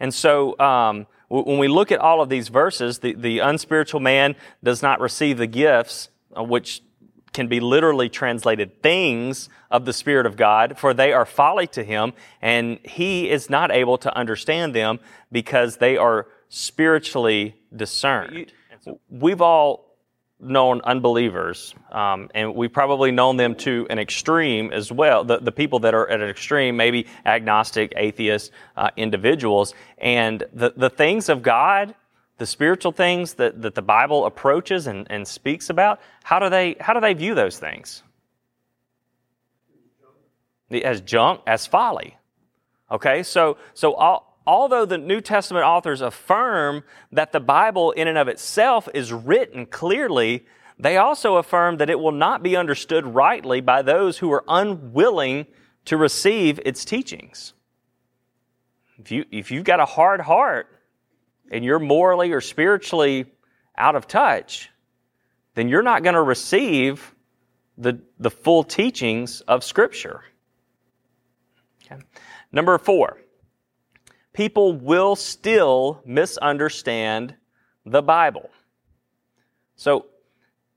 And 0.00 0.12
so, 0.12 0.58
um, 0.58 1.06
when 1.28 1.56
we 1.56 1.68
look 1.68 1.90
at 1.90 1.98
all 1.98 2.20
of 2.20 2.28
these 2.28 2.48
verses, 2.48 2.98
the, 2.98 3.14
the 3.14 3.38
unspiritual 3.38 4.00
man 4.00 4.36
does 4.62 4.82
not 4.82 5.00
receive 5.00 5.38
the 5.38 5.46
gifts, 5.46 6.10
uh, 6.36 6.42
which 6.42 6.82
can 7.32 7.48
be 7.48 7.60
literally 7.60 8.08
translated 8.08 8.82
things 8.82 9.48
of 9.70 9.84
the 9.84 9.92
Spirit 9.92 10.26
of 10.26 10.36
God, 10.36 10.78
for 10.78 10.92
they 10.92 11.12
are 11.12 11.24
folly 11.24 11.66
to 11.68 11.82
him, 11.82 12.12
and 12.40 12.78
he 12.84 13.30
is 13.30 13.48
not 13.48 13.70
able 13.70 13.98
to 13.98 14.14
understand 14.16 14.74
them 14.74 15.00
because 15.30 15.78
they 15.78 15.96
are 15.96 16.26
spiritually 16.48 17.56
discerned. 17.74 18.52
We've 19.08 19.40
all 19.40 19.92
known 20.38 20.80
unbelievers, 20.82 21.74
um, 21.92 22.28
and 22.34 22.54
we've 22.54 22.72
probably 22.72 23.12
known 23.12 23.36
them 23.36 23.54
to 23.54 23.86
an 23.88 23.98
extreme 23.98 24.72
as 24.72 24.90
well. 24.90 25.24
The, 25.24 25.38
the 25.38 25.52
people 25.52 25.78
that 25.80 25.94
are 25.94 26.08
at 26.10 26.20
an 26.20 26.28
extreme, 26.28 26.76
maybe 26.76 27.06
agnostic, 27.24 27.92
atheist 27.96 28.50
uh, 28.76 28.90
individuals, 28.96 29.72
and 29.98 30.42
the, 30.52 30.74
the 30.76 30.90
things 30.90 31.28
of 31.28 31.42
God, 31.42 31.94
the 32.38 32.46
spiritual 32.46 32.92
things 32.92 33.34
that, 33.34 33.62
that 33.62 33.74
the 33.74 33.82
Bible 33.82 34.26
approaches 34.26 34.86
and, 34.86 35.06
and 35.10 35.26
speaks 35.26 35.70
about, 35.70 36.00
how 36.24 36.38
do 36.38 36.48
they 36.48 36.76
how 36.80 36.92
do 36.92 37.00
they 37.00 37.14
view 37.14 37.34
those 37.34 37.58
things? 37.58 38.02
As 40.70 41.00
junk, 41.02 41.40
as 41.46 41.66
folly. 41.66 42.16
Okay, 42.90 43.22
so 43.22 43.58
so 43.74 43.94
all 43.94 44.38
although 44.46 44.84
the 44.84 44.98
New 44.98 45.20
Testament 45.20 45.64
authors 45.64 46.00
affirm 46.00 46.82
that 47.12 47.32
the 47.32 47.40
Bible 47.40 47.92
in 47.92 48.08
and 48.08 48.18
of 48.18 48.28
itself 48.28 48.88
is 48.92 49.12
written 49.12 49.66
clearly, 49.66 50.44
they 50.78 50.96
also 50.96 51.36
affirm 51.36 51.76
that 51.76 51.90
it 51.90 52.00
will 52.00 52.12
not 52.12 52.42
be 52.42 52.56
understood 52.56 53.06
rightly 53.06 53.60
by 53.60 53.82
those 53.82 54.18
who 54.18 54.32
are 54.32 54.44
unwilling 54.48 55.46
to 55.84 55.96
receive 55.96 56.58
its 56.64 56.84
teachings. 56.84 57.52
If, 58.98 59.10
you, 59.10 59.24
if 59.30 59.50
you've 59.50 59.64
got 59.64 59.80
a 59.80 59.84
hard 59.84 60.22
heart 60.22 60.68
and 61.52 61.64
you're 61.64 61.78
morally 61.78 62.32
or 62.32 62.40
spiritually 62.40 63.26
out 63.76 63.94
of 63.94 64.08
touch, 64.08 64.70
then 65.54 65.68
you're 65.68 65.82
not 65.82 66.02
going 66.02 66.14
to 66.14 66.22
receive 66.22 67.14
the, 67.78 68.00
the 68.18 68.30
full 68.30 68.64
teachings 68.64 69.42
of 69.42 69.62
Scripture. 69.62 70.22
Okay. 71.84 72.02
Number 72.50 72.76
four, 72.78 73.18
people 74.32 74.72
will 74.72 75.14
still 75.14 76.02
misunderstand 76.04 77.34
the 77.84 78.02
Bible. 78.02 78.50
So, 79.76 80.06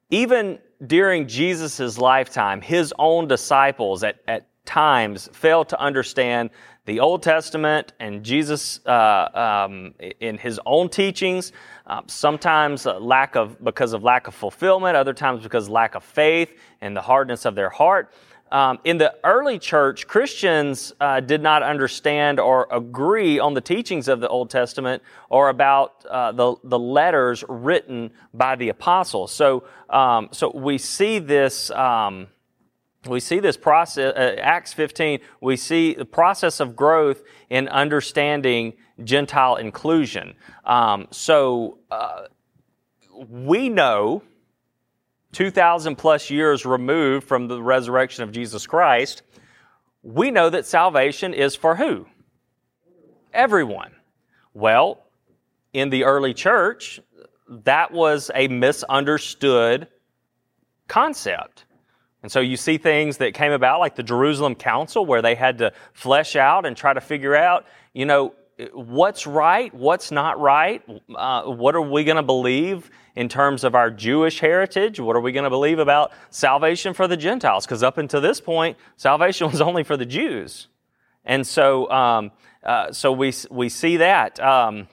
even 0.10 0.60
during 0.86 1.28
Jesus' 1.28 1.98
lifetime, 1.98 2.62
his 2.62 2.94
own 3.00 3.28
disciples 3.28 4.04
at, 4.04 4.18
at 4.28 4.48
times 4.66 5.30
failed 5.34 5.70
to 5.70 5.80
understand 5.80 6.50
the 6.86 7.00
Old 7.00 7.24
Testament 7.24 7.94
and 8.00 8.24
Jesus 8.24 8.80
uh, 8.86 9.68
um, 9.68 9.94
in 10.20 10.38
his 10.38 10.60
own 10.66 10.90
teachings. 10.90 11.52
Uh, 11.88 12.02
sometimes 12.08 12.86
lack 12.86 13.36
of 13.36 13.64
because 13.64 13.94
of 13.94 14.04
lack 14.04 14.28
of 14.28 14.36
fulfillment, 14.36 14.96
other 14.96 15.14
times 15.14 15.44
because 15.44 15.68
lack 15.70 15.96
of 15.96 16.04
faith 16.04 16.54
and 16.82 16.96
the 16.96 17.02
hardness 17.02 17.46
of 17.46 17.56
their 17.56 17.70
heart. 17.70 18.12
Um, 18.52 18.78
in 18.84 19.00
the 19.00 19.16
early 19.24 19.58
church, 19.58 20.06
Christians 20.06 20.94
uh, 21.02 21.20
did 21.20 21.42
not 21.42 21.64
understand 21.64 22.40
or 22.40 22.68
agree 22.72 23.40
on 23.40 23.56
the 23.56 23.62
teachings 23.62 24.08
of 24.08 24.20
the 24.20 24.28
Old 24.28 24.52
Testament 24.52 25.02
or 25.30 25.50
about 25.50 26.06
uh, 26.06 26.32
the, 26.32 26.56
the 26.64 26.78
letters 26.78 27.44
written 27.50 28.12
by 28.36 28.56
the 28.56 28.70
apostles. 28.70 29.32
So, 29.32 29.64
um, 29.90 30.30
so 30.32 30.52
we 30.56 30.78
see 30.78 31.18
this. 31.18 31.72
Um, 31.72 32.28
we 33.08 33.20
see 33.20 33.40
this 33.40 33.58
process, 33.58 34.14
uh, 34.16 34.36
Acts 34.40 34.74
15, 34.74 35.20
we 35.42 35.58
see 35.58 35.94
the 35.94 36.06
process 36.06 36.60
of 36.60 36.76
growth 36.76 37.24
in 37.50 37.68
understanding 37.68 38.74
Gentile 39.04 39.58
inclusion. 39.58 40.36
Um, 40.64 41.08
so 41.12 41.80
uh, 41.92 42.24
we 43.30 43.70
know 43.70 44.24
2,000 45.34 45.98
plus 45.98 46.30
years 46.30 46.66
removed 46.66 47.28
from 47.28 47.48
the 47.48 47.62
resurrection 47.62 48.24
of 48.24 48.32
Jesus 48.32 48.66
Christ, 48.66 49.22
we 50.02 50.32
know 50.32 50.50
that 50.50 50.66
salvation 50.66 51.34
is 51.34 51.56
for 51.56 51.76
who? 51.76 52.06
Everyone. 53.34 53.92
Well, 54.54 55.04
in 55.74 55.90
the 55.90 56.06
early 56.06 56.34
church, 56.34 57.02
that 57.50 57.92
was 57.92 58.32
a 58.34 58.48
misunderstood 58.48 59.90
concept. 60.88 61.66
And 62.26 62.32
so 62.32 62.40
you 62.40 62.58
see 62.58 62.80
things 62.80 63.18
that 63.18 63.36
came 63.36 63.52
about 63.52 63.80
like 63.80 63.94
the 63.94 64.02
Jerusalem 64.02 64.56
Council 64.56 65.06
where 65.06 65.22
they 65.22 65.36
had 65.36 65.60
to 65.60 65.72
flesh 65.94 66.36
out 66.36 66.66
and 66.66 66.76
try 66.76 66.92
to 66.92 67.00
figure 67.00 67.36
out, 67.36 67.68
you 67.94 68.08
know, 68.08 68.34
what's 68.74 69.28
right, 69.28 69.72
what's 69.76 70.10
not 70.10 70.40
right, 70.40 70.82
uh, 71.16 71.44
what 71.44 71.76
are 71.76 71.82
we 71.84 72.04
going 72.04 72.16
to 72.16 72.24
believe 72.24 72.90
in 73.16 73.30
terms 73.30 73.64
of 73.64 73.76
our 73.76 73.92
Jewish 73.92 74.40
heritage, 74.40 75.00
what 75.00 75.16
are 75.16 75.20
we 75.20 75.34
going 75.34 75.44
to 75.44 75.52
believe 75.52 75.78
about 75.78 76.14
salvation 76.32 76.96
for 76.96 77.08
the 77.08 77.16
Gentiles? 77.16 77.68
Because 77.68 77.84
up 77.84 78.00
until 78.00 78.22
this 78.22 78.42
point, 78.42 78.76
salvation 78.98 79.48
was 79.52 79.62
only 79.62 79.84
for 79.84 79.96
the 79.96 80.08
Jews. 80.08 80.68
And 81.26 81.46
so, 81.46 81.88
um, 81.92 82.32
uh, 82.64 82.92
so 82.92 83.12
we, 83.12 83.36
we 83.52 83.70
see 83.70 83.98
that. 83.98 84.40
Um, 84.40 84.88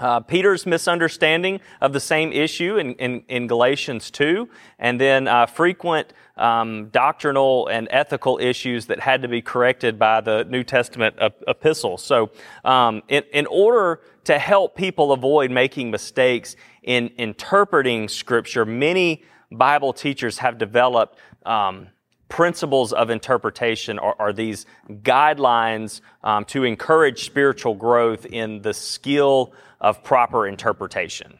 uh, 0.00 0.20
Peter's 0.20 0.66
misunderstanding 0.66 1.60
of 1.80 1.92
the 1.92 2.00
same 2.00 2.32
issue 2.32 2.78
in, 2.78 2.94
in, 2.94 3.22
in 3.28 3.46
Galatians 3.46 4.10
2, 4.10 4.48
and 4.78 5.00
then 5.00 5.28
uh, 5.28 5.46
frequent 5.46 6.12
um, 6.36 6.88
doctrinal 6.88 7.68
and 7.68 7.86
ethical 7.90 8.38
issues 8.38 8.86
that 8.86 8.98
had 8.98 9.22
to 9.22 9.28
be 9.28 9.42
corrected 9.42 9.98
by 9.98 10.20
the 10.20 10.44
New 10.44 10.64
Testament 10.64 11.14
ep- 11.18 11.42
epistles. 11.46 12.02
So, 12.02 12.30
um, 12.64 13.02
in, 13.08 13.24
in 13.32 13.46
order 13.46 14.00
to 14.24 14.38
help 14.38 14.74
people 14.74 15.12
avoid 15.12 15.50
making 15.50 15.90
mistakes 15.90 16.56
in 16.82 17.10
interpreting 17.18 18.08
Scripture, 18.08 18.64
many 18.64 19.22
Bible 19.52 19.92
teachers 19.92 20.38
have 20.38 20.56
developed 20.58 21.18
um, 21.44 21.88
principles 22.30 22.92
of 22.92 23.10
interpretation 23.10 23.98
or, 23.98 24.32
these 24.32 24.64
guidelines 25.02 26.00
um, 26.22 26.44
to 26.44 26.64
encourage 26.64 27.24
spiritual 27.24 27.74
growth 27.74 28.24
in 28.24 28.62
the 28.62 28.72
skill 28.72 29.52
of 29.80 30.02
proper 30.02 30.46
interpretation. 30.46 31.38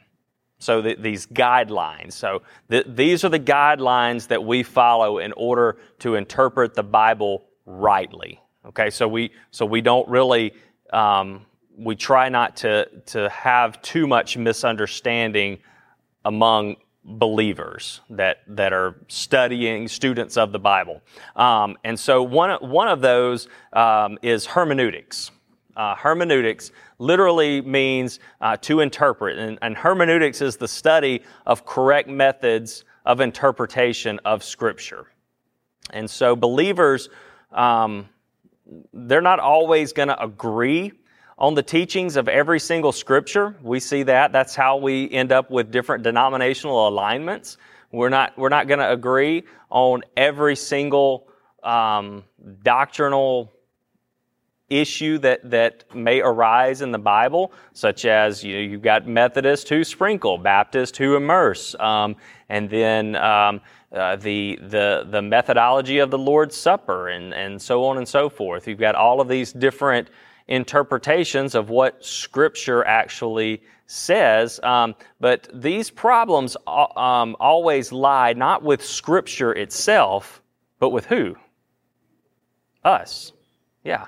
So 0.59 0.82
the, 0.82 0.94
these 0.94 1.26
guidelines. 1.26 2.12
So 2.12 2.42
the, 2.68 2.85
these 2.87 3.25
are 3.25 3.30
the 3.30 3.40
guidelines 3.40 4.28
that 4.28 4.44
we 4.44 4.62
follow 4.62 5.18
in 5.18 5.32
order 5.32 5.78
to 6.00 6.14
interpret 6.14 6.75
the 6.75 6.82
Bible 6.82 7.44
rightly. 7.64 8.40
Okay, 8.66 8.90
so 8.90 9.09
we 9.09 9.32
so 9.50 9.64
we 9.64 9.80
don't 9.80 10.06
really 10.09 10.52
um, 10.92 11.47
we 11.78 11.97
try 11.97 12.28
not 12.28 12.56
to 12.56 12.87
to 13.06 13.28
have 13.30 13.80
too 13.80 14.06
much 14.06 14.37
misunderstanding 14.37 15.59
among 16.26 16.76
believers 17.02 18.02
that 18.11 18.42
that 18.47 18.75
are 18.75 18.97
studying 19.09 19.88
students 19.88 20.37
of 20.37 20.52
the 20.52 20.59
Bible. 20.59 21.00
Um, 21.37 21.78
and 21.85 21.99
so 21.99 22.23
one 22.23 22.50
one 22.61 22.88
of 22.88 23.00
those 23.00 23.49
um, 23.73 24.18
is 24.20 24.44
hermeneutics. 24.44 25.30
Uh, 25.80 25.96
hermeneutics 25.96 26.72
literally 26.99 27.62
means 27.62 28.20
uh, 28.42 28.54
to 28.54 28.80
interpret, 28.80 29.38
and, 29.38 29.58
and, 29.62 29.75
hermeneutics 29.75 30.42
is 30.42 30.58
the 30.58 30.68
study 30.68 31.22
of 31.46 31.64
correct 31.64 32.06
methods 32.06 32.84
of 33.06 33.20
interpretation 33.20 34.20
of 34.26 34.44
Scripture. 34.44 35.06
And 35.88 36.10
so, 36.10 36.37
believers, 36.37 37.08
um, 37.50 38.10
they're 38.92 39.22
not 39.22 39.40
always 39.40 39.94
going 39.94 40.08
to 40.08 40.22
agree 40.22 40.92
on 41.38 41.54
the 41.54 41.62
teachings 41.62 42.16
of 42.16 42.28
every 42.28 42.60
single 42.60 42.92
Scripture. 42.92 43.56
We 43.62 43.80
see 43.80 44.02
that. 44.02 44.32
That's 44.32 44.54
how 44.54 44.76
we 44.76 45.10
end 45.10 45.32
up 45.32 45.50
with 45.50 45.70
different 45.70 46.04
denominational 46.04 46.88
alignments. 46.88 47.56
We're 47.90 48.10
not, 48.10 48.37
we're 48.37 48.50
not 48.50 48.68
going 48.68 48.80
to 48.80 48.92
agree 48.92 49.44
on 49.70 50.02
every 50.14 50.56
single 50.56 51.26
um, 51.62 52.25
doctrinal 52.62 53.50
issue 54.70 55.18
that, 55.18 55.50
that 55.50 55.84
may 55.94 56.20
arise 56.20 56.80
in 56.80 56.92
the 56.92 56.98
Bible, 56.98 57.52
such 57.72 58.04
as 58.04 58.42
you 58.42 58.54
know, 58.54 58.60
you've 58.60 58.82
got 58.82 59.06
Methodists 59.06 59.68
who 59.68 59.84
sprinkle, 59.84 60.38
Baptists 60.38 60.96
who 60.96 61.16
immerse, 61.16 61.74
um, 61.80 62.16
and 62.48 62.70
then 62.70 63.16
um, 63.16 63.60
uh, 63.92 64.16
the, 64.16 64.58
the, 64.62 65.06
the 65.10 65.20
methodology 65.20 65.98
of 65.98 66.10
the 66.10 66.18
Lord's 66.18 66.56
Supper, 66.56 67.08
and, 67.08 67.34
and 67.34 67.60
so 67.60 67.84
on 67.84 67.98
and 67.98 68.08
so 68.08 68.28
forth. 68.28 68.68
You've 68.68 68.78
got 68.78 68.94
all 68.94 69.20
of 69.20 69.28
these 69.28 69.52
different 69.52 70.08
interpretations 70.46 71.54
of 71.54 71.70
what 71.70 72.04
Scripture 72.04 72.84
actually 72.84 73.62
says. 73.86 74.60
Um, 74.62 74.94
but 75.18 75.48
these 75.52 75.90
problems 75.90 76.56
uh, 76.66 76.86
um, 76.96 77.36
always 77.40 77.90
lie 77.90 78.32
not 78.34 78.62
with 78.62 78.84
Scripture 78.84 79.52
itself, 79.52 80.40
but 80.78 80.90
with 80.90 81.06
who? 81.06 81.34
Us. 82.84 83.32
Yeah. 83.84 84.06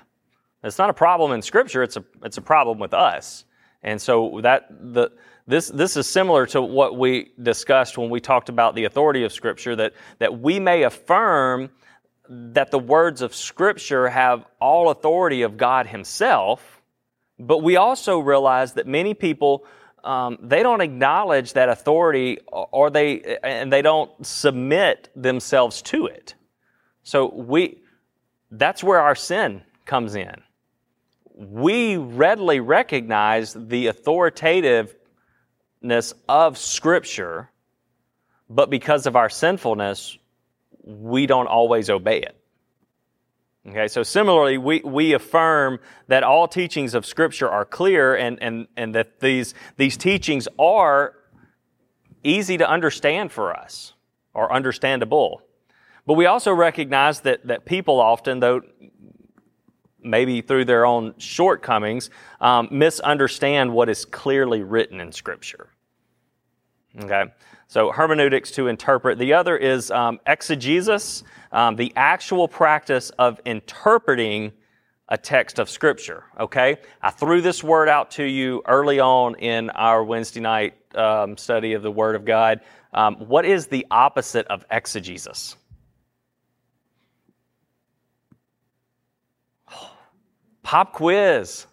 It's 0.65 0.79
not 0.79 0.91
a 0.91 0.95
problem 0.95 1.33
in 1.33 1.43
Scripture, 1.43 1.83
it's 1.83 1.97
a, 1.97 2.05
it's 2.23 2.39
a 2.39 2.43
problem 2.43 2.79
with 2.79 2.95
us. 2.95 3.45
And 3.83 4.01
so 4.01 4.41
that 4.43 4.69
the 4.71 5.11
this 5.47 5.69
this 5.69 5.97
is 5.97 6.07
similar 6.07 6.47
to 6.47 6.63
what 6.63 6.97
we 6.97 7.33
discussed 7.43 7.99
when 7.99 8.11
we 8.11 8.21
talked 8.21 8.49
about 8.49 8.77
the 8.77 8.85
authority 8.85 9.25
of 9.25 9.33
Scripture, 9.33 9.75
that, 9.75 9.93
that 10.21 10.39
we 10.41 10.61
may 10.61 10.85
affirm 10.85 11.71
that 12.29 12.71
the 12.71 12.79
words 12.79 13.23
of 13.23 13.35
Scripture 13.35 14.09
have 14.09 14.47
all 14.61 14.91
authority 14.91 15.43
of 15.43 15.57
God 15.57 15.89
Himself, 15.89 16.81
but 17.41 17.59
we 17.59 17.77
also 17.77 18.21
realize 18.21 18.75
that 18.75 18.87
many 18.87 19.15
people 19.15 19.65
um, 20.05 20.39
they 20.43 20.65
don't 20.65 20.81
acknowledge 20.81 21.53
that 21.53 21.69
authority 21.69 22.39
or 22.49 22.91
they 22.91 23.39
and 23.43 23.73
they 23.73 23.83
don't 23.83 24.11
submit 24.25 25.11
themselves 25.15 25.83
to 25.83 26.07
it. 26.07 26.35
So 27.03 27.33
we 27.33 27.81
that's 28.51 28.83
where 28.83 29.01
our 29.01 29.15
sin 29.15 29.63
comes 29.85 30.15
in 30.15 30.43
we 31.35 31.97
readily 31.97 32.61
recognize 32.61 33.55
the 33.55 33.87
authoritativeness 33.87 34.95
of 36.29 36.59
Scripture, 36.59 37.51
but 38.49 38.71
because 38.71 39.07
of 39.07 39.17
our 39.17 39.31
sinfulness, 39.31 40.19
we 40.83 41.27
don't 41.27 41.47
always 41.47 41.89
obey 41.89 42.21
it. 42.21 42.37
Okay, 43.69 43.87
so 43.87 44.03
similarly, 44.03 44.59
we, 44.59 44.81
we 44.81 45.13
affirm 45.13 45.79
that 46.09 46.25
all 46.25 46.49
teachings 46.49 46.95
of 46.95 47.07
Scripture 47.07 47.49
are 47.49 47.65
clear 47.65 48.17
and, 48.17 48.43
and, 48.43 48.67
and 48.77 48.95
that 48.97 49.21
these, 49.21 49.55
these 49.77 49.97
teachings 49.97 50.49
are 50.59 51.15
easy 52.25 52.59
to 52.59 52.69
understand 52.69 53.31
for 53.31 53.57
us 53.57 53.93
or 54.35 54.53
understandable. 54.53 55.43
But 56.07 56.15
we 56.15 56.27
also 56.27 56.53
recognize 56.53 57.21
that, 57.21 57.47
that 57.47 57.65
people 57.65 58.01
often, 58.01 58.41
though 58.41 58.63
maybe 60.03 60.41
through 60.41 60.65
their 60.65 60.85
own 60.85 61.15
shortcomings, 61.19 62.11
um, 62.41 62.69
misunderstand 62.71 63.73
what 63.73 63.89
is 63.89 64.05
clearly 64.05 64.63
written 64.63 65.01
in 65.01 65.13
Scripture. 65.13 65.69
Okay, 66.99 67.25
so 67.69 67.91
hermeneutics 67.91 68.51
to 68.53 68.69
interpret. 68.69 69.19
The 69.19 69.33
other 69.33 69.57
is 69.57 69.91
um, 69.91 70.21
exegesis, 70.27 71.23
um, 71.51 71.77
the 71.77 71.93
actual 71.97 72.49
practice 72.49 73.11
of 73.11 73.41
interpreting 73.47 74.53
a 75.09 75.17
text 75.17 75.59
of 75.59 75.69
Scripture. 75.71 76.25
Okay, 76.39 76.77
I 77.01 77.11
threw 77.11 77.41
this 77.41 77.63
word 77.63 77.89
out 77.89 78.13
to 78.13 78.25
you 78.25 78.63
early 78.67 79.01
on 79.01 79.37
in 79.37 79.71
our 79.71 80.05
Wednesday 80.05 80.41
night 80.41 80.75
um, 80.95 81.37
study 81.37 81.73
of 81.73 81.83
the 81.83 81.91
Word 81.91 82.15
of 82.15 82.25
God. 82.25 82.61
Um, 82.93 83.17
what 83.17 83.45
is 83.47 83.69
the 83.69 83.87
opposite 83.91 84.47
of 84.49 84.65
exegesis? 84.71 85.57
Pop 90.73 90.95
quiz. 90.95 91.67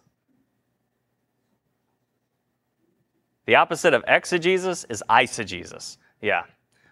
The 3.46 3.54
opposite 3.54 3.94
of 3.94 4.04
exegesis 4.06 4.84
is 4.90 5.02
eisegesis. 5.08 5.96
Yeah. 6.20 6.42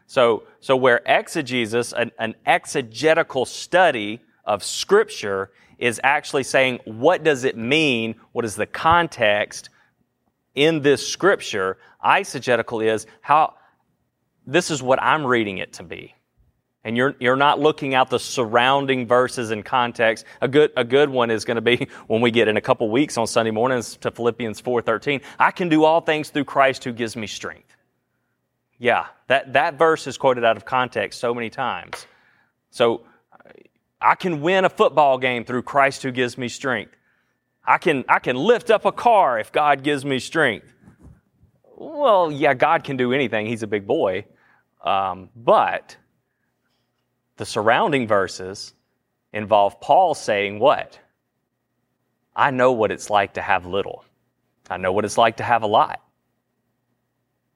So, 0.06 0.44
so 0.60 0.74
where 0.74 1.02
exegesis, 1.04 1.92
an, 1.92 2.12
an 2.18 2.34
exegetical 2.46 3.44
study 3.44 4.22
of 4.46 4.64
Scripture, 4.64 5.50
is 5.76 6.00
actually 6.02 6.44
saying, 6.44 6.78
what 6.86 7.24
does 7.24 7.44
it 7.44 7.58
mean? 7.58 8.14
What 8.32 8.46
is 8.46 8.56
the 8.56 8.64
context 8.64 9.68
in 10.54 10.80
this 10.80 11.06
Scripture? 11.06 11.76
Eisegetical 12.02 12.82
is 12.82 13.06
how, 13.20 13.52
this 14.46 14.70
is 14.70 14.82
what 14.82 14.98
I'm 15.02 15.26
reading 15.26 15.58
it 15.58 15.74
to 15.74 15.82
be 15.82 16.14
and 16.84 16.96
you're, 16.96 17.14
you're 17.18 17.36
not 17.36 17.58
looking 17.58 17.94
out 17.94 18.08
the 18.08 18.18
surrounding 18.18 19.06
verses 19.06 19.50
and 19.50 19.64
context. 19.64 20.24
A 20.40 20.48
good, 20.48 20.70
a 20.76 20.84
good 20.84 21.10
one 21.10 21.30
is 21.30 21.44
going 21.44 21.56
to 21.56 21.60
be 21.60 21.88
when 22.06 22.20
we 22.20 22.30
get 22.30 22.48
in 22.48 22.56
a 22.56 22.60
couple 22.60 22.88
weeks 22.90 23.18
on 23.18 23.26
Sunday 23.26 23.50
mornings 23.50 23.96
to 23.98 24.10
Philippians 24.10 24.62
4.13. 24.62 25.22
I 25.38 25.50
can 25.50 25.68
do 25.68 25.84
all 25.84 26.00
things 26.00 26.30
through 26.30 26.44
Christ 26.44 26.84
who 26.84 26.92
gives 26.92 27.16
me 27.16 27.26
strength. 27.26 27.76
Yeah, 28.78 29.06
that, 29.26 29.54
that 29.54 29.74
verse 29.74 30.06
is 30.06 30.16
quoted 30.16 30.44
out 30.44 30.56
of 30.56 30.64
context 30.64 31.18
so 31.18 31.34
many 31.34 31.50
times. 31.50 32.06
So 32.70 33.02
I 34.00 34.14
can 34.14 34.40
win 34.40 34.64
a 34.64 34.68
football 34.68 35.18
game 35.18 35.44
through 35.44 35.62
Christ 35.62 36.04
who 36.04 36.12
gives 36.12 36.38
me 36.38 36.48
strength. 36.48 36.94
I 37.66 37.78
can, 37.78 38.04
I 38.08 38.20
can 38.20 38.36
lift 38.36 38.70
up 38.70 38.84
a 38.84 38.92
car 38.92 39.38
if 39.38 39.50
God 39.50 39.82
gives 39.82 40.04
me 40.04 40.20
strength. 40.20 40.72
Well, 41.76 42.30
yeah, 42.30 42.54
God 42.54 42.84
can 42.84 42.96
do 42.96 43.12
anything. 43.12 43.46
He's 43.46 43.62
a 43.62 43.66
big 43.66 43.86
boy. 43.86 44.24
Um, 44.82 45.28
but 45.34 45.96
the 47.38 47.46
surrounding 47.46 48.06
verses 48.06 48.74
involve 49.32 49.80
Paul 49.80 50.14
saying, 50.14 50.58
What? 50.58 50.98
I 52.36 52.50
know 52.50 52.72
what 52.72 52.92
it's 52.92 53.10
like 53.10 53.34
to 53.34 53.42
have 53.42 53.66
little. 53.66 54.04
I 54.70 54.76
know 54.76 54.92
what 54.92 55.04
it's 55.04 55.18
like 55.18 55.38
to 55.38 55.42
have 55.42 55.62
a 55.62 55.66
lot. 55.66 56.00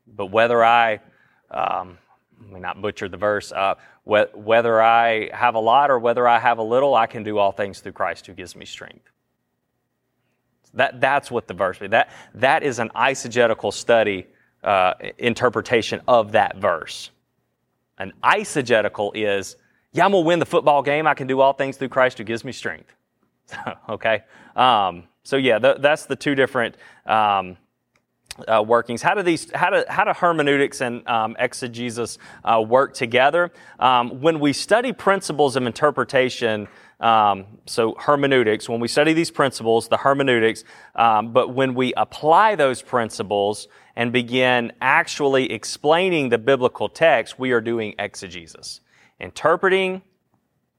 But 0.06 0.26
whether 0.26 0.64
I, 0.64 1.00
um, 1.50 1.98
let 2.40 2.50
me 2.50 2.60
not 2.60 2.80
butcher 2.80 3.08
the 3.08 3.16
verse, 3.16 3.52
uh, 3.52 3.74
wh- 4.04 4.34
whether 4.34 4.82
I 4.82 5.30
have 5.32 5.54
a 5.54 5.60
lot 5.60 5.90
or 5.90 5.98
whether 5.98 6.26
I 6.26 6.38
have 6.38 6.58
a 6.58 6.62
little, 6.62 6.94
I 6.94 7.06
can 7.06 7.22
do 7.22 7.38
all 7.38 7.52
things 7.52 7.80
through 7.80 7.92
Christ 7.92 8.26
who 8.26 8.32
gives 8.32 8.56
me 8.56 8.64
strength. 8.64 9.08
That, 10.74 11.00
that's 11.00 11.30
what 11.30 11.46
the 11.46 11.54
verse 11.54 11.80
means. 11.80 11.92
That, 11.92 12.10
that 12.34 12.62
is 12.62 12.78
an 12.78 12.90
eisegetical 12.96 13.72
study, 13.72 14.26
uh, 14.64 14.94
interpretation 15.18 16.00
of 16.08 16.32
that 16.32 16.56
verse. 16.56 17.10
An 17.98 18.12
eisegetical 18.24 19.12
is 19.14 19.56
yeah, 19.92 20.04
I'm 20.04 20.12
going 20.12 20.24
to 20.24 20.26
win 20.26 20.38
the 20.38 20.46
football 20.46 20.82
game. 20.82 21.06
I 21.06 21.14
can 21.14 21.26
do 21.26 21.40
all 21.40 21.52
things 21.52 21.76
through 21.76 21.90
Christ 21.90 22.18
who 22.18 22.24
gives 22.24 22.44
me 22.44 22.52
strength. 22.52 22.94
okay? 23.88 24.24
Um, 24.56 25.04
so, 25.22 25.36
yeah, 25.36 25.58
th- 25.58 25.78
that's 25.80 26.06
the 26.06 26.16
two 26.16 26.34
different 26.34 26.76
um, 27.04 27.58
uh, 28.48 28.64
workings. 28.66 29.02
How 29.02 29.14
do 29.14 29.22
these, 29.22 29.52
how 29.52 29.68
do, 29.68 29.84
how 29.88 30.04
do 30.04 30.12
hermeneutics 30.12 30.80
and 30.80 31.06
um, 31.06 31.36
exegesis 31.38 32.16
uh, 32.42 32.64
work 32.66 32.94
together? 32.94 33.52
Um, 33.78 34.22
when 34.22 34.40
we 34.40 34.54
study 34.54 34.94
principles 34.94 35.56
of 35.56 35.66
interpretation, 35.66 36.68
um, 36.98 37.44
so 37.66 37.94
hermeneutics, 37.98 38.70
when 38.70 38.80
we 38.80 38.88
study 38.88 39.12
these 39.12 39.30
principles, 39.30 39.88
the 39.88 39.98
hermeneutics, 39.98 40.64
um, 40.94 41.34
but 41.34 41.48
when 41.48 41.74
we 41.74 41.92
apply 41.94 42.54
those 42.54 42.80
principles 42.80 43.68
and 43.94 44.10
begin 44.10 44.72
actually 44.80 45.52
explaining 45.52 46.30
the 46.30 46.38
biblical 46.38 46.88
text, 46.88 47.38
we 47.38 47.52
are 47.52 47.60
doing 47.60 47.94
exegesis 47.98 48.80
interpreting, 49.22 50.02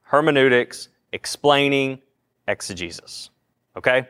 hermeneutics, 0.02 0.88
explaining, 1.12 2.00
exegesis. 2.46 3.30
Okay? 3.76 4.06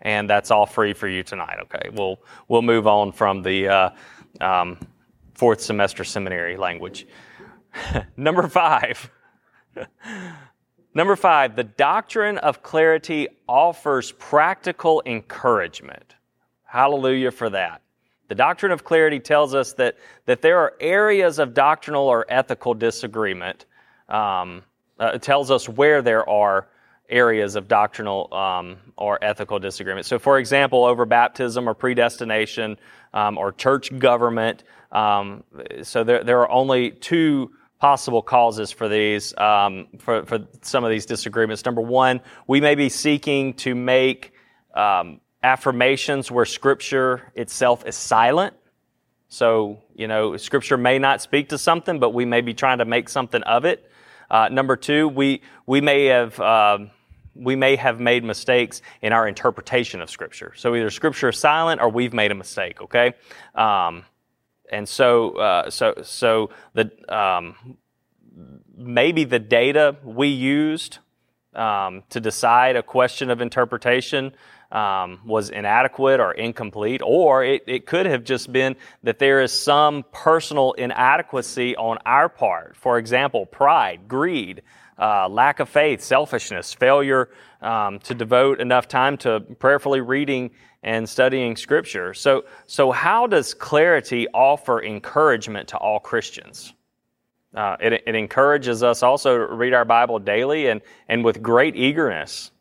And 0.00 0.28
that's 0.28 0.50
all 0.50 0.66
free 0.66 0.94
for 0.94 1.06
you 1.06 1.22
tonight. 1.22 1.58
Okay, 1.62 1.90
we'll 1.92 2.20
we'll 2.48 2.62
move 2.62 2.88
on 2.88 3.12
from 3.12 3.42
the 3.42 3.68
uh, 3.68 3.90
um, 4.40 4.78
fourth 5.34 5.60
semester 5.60 6.02
seminary 6.02 6.56
language. 6.56 7.06
Number 8.16 8.48
five. 8.48 9.10
Number 10.94 11.16
five, 11.16 11.56
the 11.56 11.64
doctrine 11.64 12.36
of 12.38 12.62
clarity 12.62 13.28
offers 13.48 14.12
practical 14.12 15.02
encouragement. 15.06 16.16
Hallelujah 16.64 17.30
for 17.30 17.48
that. 17.50 17.81
The 18.32 18.36
doctrine 18.36 18.72
of 18.72 18.82
clarity 18.82 19.20
tells 19.20 19.54
us 19.54 19.74
that, 19.74 19.98
that 20.24 20.40
there 20.40 20.58
are 20.60 20.72
areas 20.80 21.38
of 21.38 21.52
doctrinal 21.52 22.08
or 22.08 22.24
ethical 22.30 22.72
disagreement. 22.72 23.66
Um, 24.08 24.62
uh, 24.98 25.10
it 25.16 25.20
tells 25.20 25.50
us 25.50 25.68
where 25.68 26.00
there 26.00 26.26
are 26.26 26.68
areas 27.10 27.56
of 27.56 27.68
doctrinal 27.68 28.32
um, 28.32 28.78
or 28.96 29.22
ethical 29.22 29.58
disagreement. 29.58 30.06
So, 30.06 30.18
for 30.18 30.38
example, 30.38 30.86
over 30.86 31.04
baptism 31.04 31.68
or 31.68 31.74
predestination 31.74 32.78
um, 33.12 33.36
or 33.36 33.52
church 33.52 33.98
government. 33.98 34.64
Um, 34.92 35.44
so, 35.82 36.02
there, 36.02 36.24
there 36.24 36.40
are 36.40 36.50
only 36.50 36.92
two 36.92 37.50
possible 37.80 38.22
causes 38.22 38.72
for 38.72 38.88
these, 38.88 39.36
um, 39.36 39.88
for, 39.98 40.24
for 40.24 40.38
some 40.62 40.84
of 40.84 40.90
these 40.90 41.04
disagreements. 41.04 41.66
Number 41.66 41.82
one, 41.82 42.22
we 42.46 42.62
may 42.62 42.76
be 42.76 42.88
seeking 42.88 43.52
to 43.56 43.74
make 43.74 44.32
um, 44.72 45.20
affirmations 45.42 46.30
where 46.30 46.44
Scripture 46.44 47.32
itself 47.34 47.86
is 47.86 47.96
silent. 47.96 48.54
So, 49.28 49.82
you 49.94 50.08
know, 50.08 50.36
Scripture 50.36 50.76
may 50.76 50.98
not 50.98 51.22
speak 51.22 51.48
to 51.50 51.58
something, 51.58 51.98
but 51.98 52.10
we 52.10 52.24
may 52.24 52.40
be 52.40 52.54
trying 52.54 52.78
to 52.78 52.84
make 52.84 53.08
something 53.08 53.42
of 53.42 53.64
it. 53.64 53.90
Uh, 54.30 54.48
number 54.50 54.76
two, 54.76 55.08
we, 55.08 55.42
we 55.66 55.80
may 55.80 56.06
have. 56.06 56.38
Um, 56.40 56.90
we 57.34 57.56
may 57.56 57.76
have 57.76 57.98
made 57.98 58.24
mistakes 58.24 58.82
in 59.00 59.12
our 59.12 59.26
interpretation 59.26 60.00
of 60.02 60.10
Scripture. 60.10 60.52
So 60.56 60.74
either 60.74 60.90
Scripture 60.90 61.30
is 61.30 61.38
silent 61.38 61.80
or 61.80 61.88
we've 61.88 62.12
made 62.12 62.30
a 62.30 62.34
mistake. 62.34 62.82
Okay, 62.82 63.14
um, 63.54 64.04
and 64.70 64.88
so 64.88 65.36
uh, 65.36 65.70
so 65.70 65.94
so 66.02 66.50
the 66.74 66.90
um, 67.08 67.78
maybe 68.76 69.24
the 69.24 69.38
data 69.38 69.96
we 70.04 70.28
used 70.28 70.98
um, 71.54 72.02
to 72.10 72.20
decide 72.20 72.76
a 72.76 72.82
question 72.82 73.30
of 73.30 73.40
interpretation 73.40 74.32
um, 74.72 75.20
was 75.24 75.50
inadequate 75.50 76.18
or 76.18 76.32
incomplete, 76.32 77.02
or 77.04 77.44
it, 77.44 77.62
it 77.66 77.86
could 77.86 78.06
have 78.06 78.24
just 78.24 78.50
been 78.52 78.74
that 79.02 79.18
there 79.18 79.42
is 79.42 79.52
some 79.52 80.04
personal 80.12 80.72
inadequacy 80.72 81.76
on 81.76 81.98
our 82.06 82.28
part. 82.28 82.74
For 82.76 82.98
example, 82.98 83.44
pride, 83.44 84.08
greed, 84.08 84.62
uh, 84.98 85.28
lack 85.28 85.60
of 85.60 85.68
faith, 85.68 86.00
selfishness, 86.00 86.72
failure 86.72 87.28
um, 87.60 87.98
to 88.00 88.14
devote 88.14 88.60
enough 88.60 88.88
time 88.88 89.16
to 89.18 89.40
prayerfully 89.58 90.00
reading 90.00 90.50
and 90.82 91.08
studying 91.08 91.54
Scripture. 91.54 92.14
So, 92.14 92.44
so 92.66 92.90
how 92.90 93.26
does 93.26 93.54
clarity 93.54 94.26
offer 94.32 94.82
encouragement 94.82 95.68
to 95.68 95.76
all 95.76 96.00
Christians? 96.00 96.72
Uh, 97.54 97.76
it, 97.80 97.92
it 98.06 98.14
encourages 98.14 98.82
us 98.82 99.02
also 99.02 99.46
to 99.46 99.54
read 99.54 99.74
our 99.74 99.84
Bible 99.84 100.18
daily 100.18 100.68
and, 100.68 100.80
and 101.08 101.22
with 101.22 101.42
great 101.42 101.76
eagerness. 101.76 102.51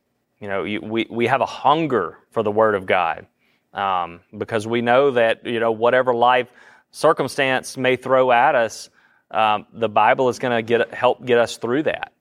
You 0.42 0.48
know, 0.48 0.64
we, 0.64 1.06
we 1.08 1.28
have 1.28 1.42
a 1.42 1.46
hunger 1.46 2.18
for 2.32 2.42
the 2.42 2.52
Word 2.52 2.74
of 2.74 2.88
God 2.88 3.28
um, 3.74 4.22
because 4.36 4.66
we 4.66 4.82
know 4.82 5.12
that, 5.12 5.46
you 5.46 5.60
know, 5.60 5.72
whatever 5.72 6.16
life 6.16 6.48
circumstance 6.90 7.78
may 7.78 7.96
throw 7.96 8.32
at 8.32 8.56
us, 8.56 8.90
um, 9.30 9.68
the 9.72 9.88
Bible 9.88 10.30
is 10.30 10.40
going 10.40 10.58
to 10.58 10.64
get 10.64 10.94
help 10.94 11.24
get 11.24 11.38
us 11.38 11.58
through 11.58 11.84
that. 11.84 12.12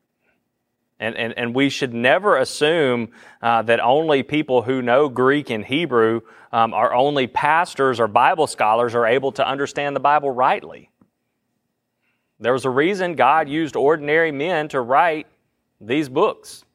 And, 1.00 1.16
and, 1.16 1.32
and 1.38 1.54
we 1.54 1.70
should 1.70 1.94
never 1.94 2.36
assume 2.36 3.12
uh, 3.40 3.62
that 3.62 3.80
only 3.80 4.22
people 4.22 4.60
who 4.60 4.82
know 4.82 5.08
Greek 5.08 5.48
and 5.48 5.64
Hebrew 5.64 6.20
um, 6.52 6.74
are 6.74 6.92
only 6.92 7.26
pastors 7.26 8.00
or 8.00 8.06
Bible 8.06 8.46
scholars 8.46 8.94
are 8.94 9.06
able 9.06 9.32
to 9.32 9.48
understand 9.48 9.96
the 9.96 10.00
Bible 10.00 10.30
rightly. 10.30 10.90
There 12.38 12.52
was 12.52 12.66
a 12.66 12.70
reason 12.70 13.14
God 13.14 13.48
used 13.48 13.76
ordinary 13.76 14.30
men 14.30 14.68
to 14.68 14.80
write 14.82 15.26
these 15.80 16.10
books 16.10 16.66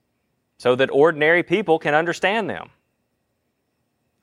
so 0.58 0.76
that 0.76 0.90
ordinary 0.92 1.44
people 1.44 1.80
can 1.80 1.94
understand 1.94 2.50
them. 2.50 2.70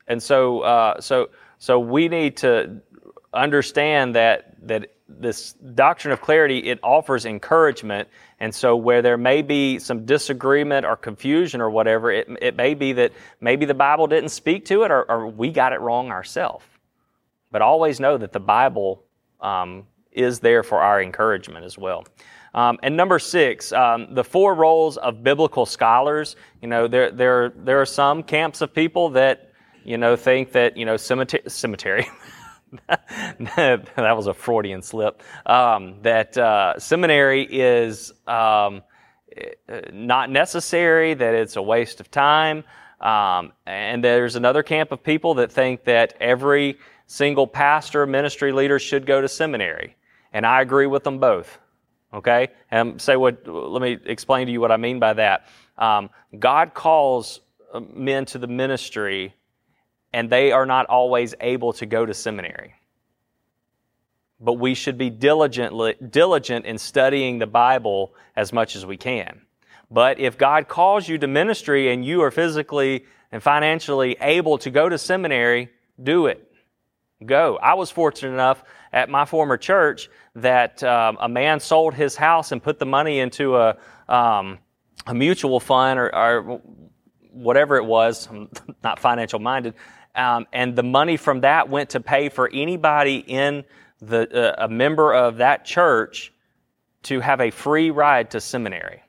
And 0.06 0.22
so, 0.22 0.60
uh, 0.60 1.00
so, 1.00 1.30
so 1.58 1.78
we 1.78 2.08
need 2.08 2.36
to 2.38 2.80
understand 3.32 4.14
that 4.14 4.56
that 4.66 4.92
this 5.08 5.52
doctrine 5.52 6.12
of 6.12 6.20
clarity 6.20 6.58
it 6.58 6.78
offers 6.82 7.24
encouragement, 7.26 8.08
and 8.40 8.54
so 8.54 8.76
where 8.76 9.02
there 9.02 9.16
may 9.16 9.42
be 9.42 9.78
some 9.78 10.04
disagreement 10.04 10.86
or 10.86 10.96
confusion 10.96 11.60
or 11.60 11.70
whatever, 11.70 12.10
it 12.10 12.28
it 12.40 12.56
may 12.56 12.74
be 12.74 12.92
that 12.94 13.12
maybe 13.40 13.64
the 13.64 13.74
Bible 13.74 14.06
didn't 14.06 14.30
speak 14.30 14.64
to 14.66 14.82
it 14.82 14.90
or, 14.90 15.10
or 15.10 15.26
we 15.26 15.50
got 15.50 15.72
it 15.72 15.80
wrong 15.80 16.10
ourselves. 16.10 16.64
But 17.50 17.62
always 17.62 18.00
know 18.00 18.16
that 18.16 18.32
the 18.32 18.40
Bible 18.40 19.04
um, 19.40 19.86
is 20.10 20.40
there 20.40 20.62
for 20.62 20.80
our 20.80 21.02
encouragement 21.02 21.64
as 21.64 21.76
well. 21.76 22.04
Um, 22.54 22.78
and 22.82 22.96
number 22.96 23.18
six, 23.18 23.72
um, 23.72 24.14
the 24.14 24.24
four 24.24 24.54
roles 24.54 24.96
of 24.98 25.22
biblical 25.22 25.64
scholars. 25.66 26.36
You 26.60 26.68
know, 26.68 26.86
there 26.86 27.10
there 27.10 27.52
there 27.56 27.80
are 27.80 27.86
some 27.86 28.22
camps 28.22 28.60
of 28.60 28.74
people 28.74 29.10
that 29.10 29.52
you 29.84 29.96
know 29.96 30.16
think 30.16 30.52
that 30.52 30.76
you 30.76 30.84
know 30.84 30.96
cemetery. 30.96 31.48
cemetery 31.48 32.06
that 32.88 34.16
was 34.16 34.26
a 34.26 34.34
Freudian 34.34 34.82
slip. 34.82 35.22
Um, 35.46 35.96
that 36.02 36.36
uh, 36.36 36.78
seminary 36.78 37.46
is 37.50 38.12
um, 38.26 38.82
not 39.92 40.30
necessary. 40.30 41.14
That 41.14 41.34
it's 41.34 41.56
a 41.56 41.62
waste 41.62 42.00
of 42.00 42.10
time. 42.10 42.64
Um, 43.00 43.52
and 43.66 44.04
there's 44.04 44.36
another 44.36 44.62
camp 44.62 44.92
of 44.92 45.02
people 45.02 45.34
that 45.34 45.50
think 45.50 45.84
that 45.84 46.14
every 46.20 46.78
single 47.06 47.46
pastor, 47.46 48.06
ministry 48.06 48.52
leader 48.52 48.78
should 48.78 49.06
go 49.06 49.20
to 49.20 49.28
seminary. 49.28 49.96
And 50.32 50.46
I 50.46 50.62
agree 50.62 50.86
with 50.86 51.02
them 51.02 51.18
both. 51.18 51.58
Okay? 52.12 52.48
And 52.70 53.00
say 53.00 53.16
what, 53.16 53.46
let 53.46 53.82
me 53.82 53.98
explain 54.04 54.46
to 54.46 54.52
you 54.52 54.60
what 54.60 54.72
I 54.72 54.76
mean 54.76 54.98
by 54.98 55.14
that. 55.14 55.48
Um, 55.78 56.10
God 56.38 56.74
calls 56.74 57.40
uh, 57.72 57.80
men 57.80 58.26
to 58.26 58.38
the 58.38 58.46
ministry, 58.46 59.34
and 60.12 60.28
they 60.28 60.52
are 60.52 60.66
not 60.66 60.86
always 60.86 61.34
able 61.40 61.72
to 61.74 61.86
go 61.86 62.04
to 62.04 62.12
seminary. 62.12 62.74
But 64.40 64.54
we 64.54 64.74
should 64.74 64.98
be 64.98 65.08
diligent, 65.08 66.10
diligent 66.10 66.66
in 66.66 66.78
studying 66.78 67.38
the 67.38 67.46
Bible 67.46 68.14
as 68.36 68.52
much 68.52 68.76
as 68.76 68.84
we 68.84 68.96
can. 68.96 69.42
But 69.90 70.18
if 70.18 70.36
God 70.36 70.68
calls 70.68 71.08
you 71.08 71.18
to 71.18 71.26
ministry 71.26 71.92
and 71.92 72.04
you 72.04 72.22
are 72.22 72.30
physically 72.30 73.04
and 73.30 73.42
financially 73.42 74.16
able 74.20 74.58
to 74.58 74.70
go 74.70 74.88
to 74.88 74.98
seminary, 74.98 75.70
do 76.02 76.26
it. 76.26 76.51
Go. 77.26 77.58
I 77.62 77.74
was 77.74 77.90
fortunate 77.90 78.32
enough 78.32 78.64
at 78.92 79.08
my 79.08 79.24
former 79.24 79.56
church 79.56 80.08
that 80.34 80.82
um, 80.82 81.16
a 81.20 81.28
man 81.28 81.60
sold 81.60 81.94
his 81.94 82.16
house 82.16 82.52
and 82.52 82.62
put 82.62 82.78
the 82.78 82.86
money 82.86 83.20
into 83.20 83.56
a, 83.56 83.76
um, 84.08 84.58
a 85.06 85.14
mutual 85.14 85.60
fund 85.60 85.98
or, 85.98 86.14
or, 86.14 86.60
whatever 87.32 87.76
it 87.76 87.84
was. 87.84 88.26
I'm 88.26 88.50
not 88.84 88.98
financial 88.98 89.38
minded. 89.38 89.74
Um, 90.14 90.46
and 90.52 90.76
the 90.76 90.82
money 90.82 91.16
from 91.16 91.40
that 91.40 91.68
went 91.68 91.90
to 91.90 92.00
pay 92.00 92.28
for 92.28 92.50
anybody 92.52 93.24
in 93.26 93.64
the 94.00 94.54
uh, 94.58 94.66
a 94.66 94.68
member 94.68 95.14
of 95.14 95.38
that 95.38 95.64
church 95.64 96.32
to 97.04 97.20
have 97.20 97.40
a 97.40 97.50
free 97.50 97.90
ride 97.90 98.30
to 98.32 98.40
seminary. 98.40 99.02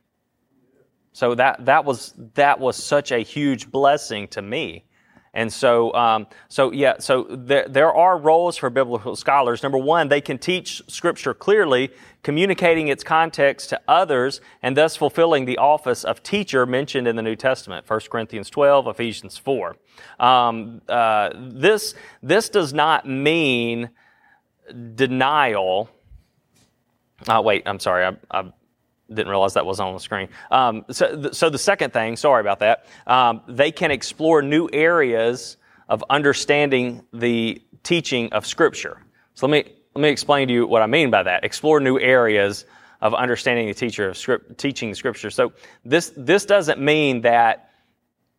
So 1.11 1.35
that 1.35 1.65
that 1.65 1.85
was 1.85 2.13
that 2.35 2.59
was 2.59 2.75
such 2.75 3.11
a 3.11 3.19
huge 3.19 3.69
blessing 3.69 4.27
to 4.29 4.41
me. 4.41 4.85
And 5.35 5.51
so, 5.51 5.91
um, 5.95 6.27
so 6.47 6.71
yeah, 6.71 6.99
so 6.99 7.25
there, 7.29 7.67
there 7.67 7.91
are 7.91 8.17
roles 8.17 8.55
for 8.55 8.69
biblical 8.69 9.15
scholars. 9.15 9.63
Number 9.63 9.79
one, 9.79 10.07
they 10.07 10.21
can 10.21 10.37
teach 10.37 10.83
Scripture 10.87 11.33
clearly, 11.33 11.89
communicating 12.21 12.87
its 12.87 13.03
context 13.03 13.69
to 13.69 13.81
others, 13.87 14.41
and 14.61 14.77
thus 14.77 14.95
fulfilling 14.95 15.45
the 15.45 15.57
office 15.57 16.03
of 16.03 16.21
teacher 16.21 16.67
mentioned 16.67 17.07
in 17.07 17.15
the 17.15 17.23
New 17.23 17.35
Testament, 17.35 17.89
1 17.89 17.99
Corinthians 18.11 18.49
12, 18.51 18.87
Ephesians 18.87 19.37
4. 19.37 19.75
Um, 20.19 20.81
uh, 20.87 21.31
this, 21.35 21.95
this 22.21 22.49
does 22.49 22.71
not 22.71 23.07
mean 23.07 23.89
denial. 24.93 25.89
Uh, 27.27 27.41
wait, 27.43 27.63
I'm 27.65 27.79
sorry, 27.79 28.05
I, 28.05 28.39
I 28.39 28.51
didn't 29.13 29.29
realize 29.29 29.53
that 29.53 29.65
was 29.65 29.79
on 29.79 29.93
the 29.93 29.99
screen. 29.99 30.29
Um, 30.51 30.85
so, 30.89 31.31
so 31.31 31.49
the 31.49 31.57
second 31.57 31.93
thing, 31.93 32.15
sorry 32.15 32.41
about 32.41 32.59
that, 32.59 32.85
um, 33.07 33.41
they 33.47 33.71
can 33.71 33.91
explore 33.91 34.41
new 34.41 34.69
areas 34.71 35.57
of 35.89 36.03
understanding 36.09 37.03
the 37.13 37.61
teaching 37.83 38.31
of 38.33 38.45
Scripture. 38.45 38.97
So 39.35 39.47
let 39.47 39.65
me 39.65 39.73
let 39.95 40.01
me 40.01 40.09
explain 40.09 40.47
to 40.47 40.53
you 40.53 40.65
what 40.65 40.81
I 40.81 40.87
mean 40.87 41.11
by 41.11 41.23
that. 41.23 41.43
Explore 41.43 41.79
new 41.79 41.99
areas 41.99 42.65
of 43.01 43.13
understanding 43.13 43.67
the 43.67 43.73
teacher 43.73 44.09
of 44.09 44.17
script, 44.17 44.57
teaching 44.57 44.95
Scripture. 44.95 45.29
So 45.29 45.53
this 45.85 46.11
this 46.15 46.45
doesn't 46.45 46.79
mean 46.79 47.21
that 47.21 47.72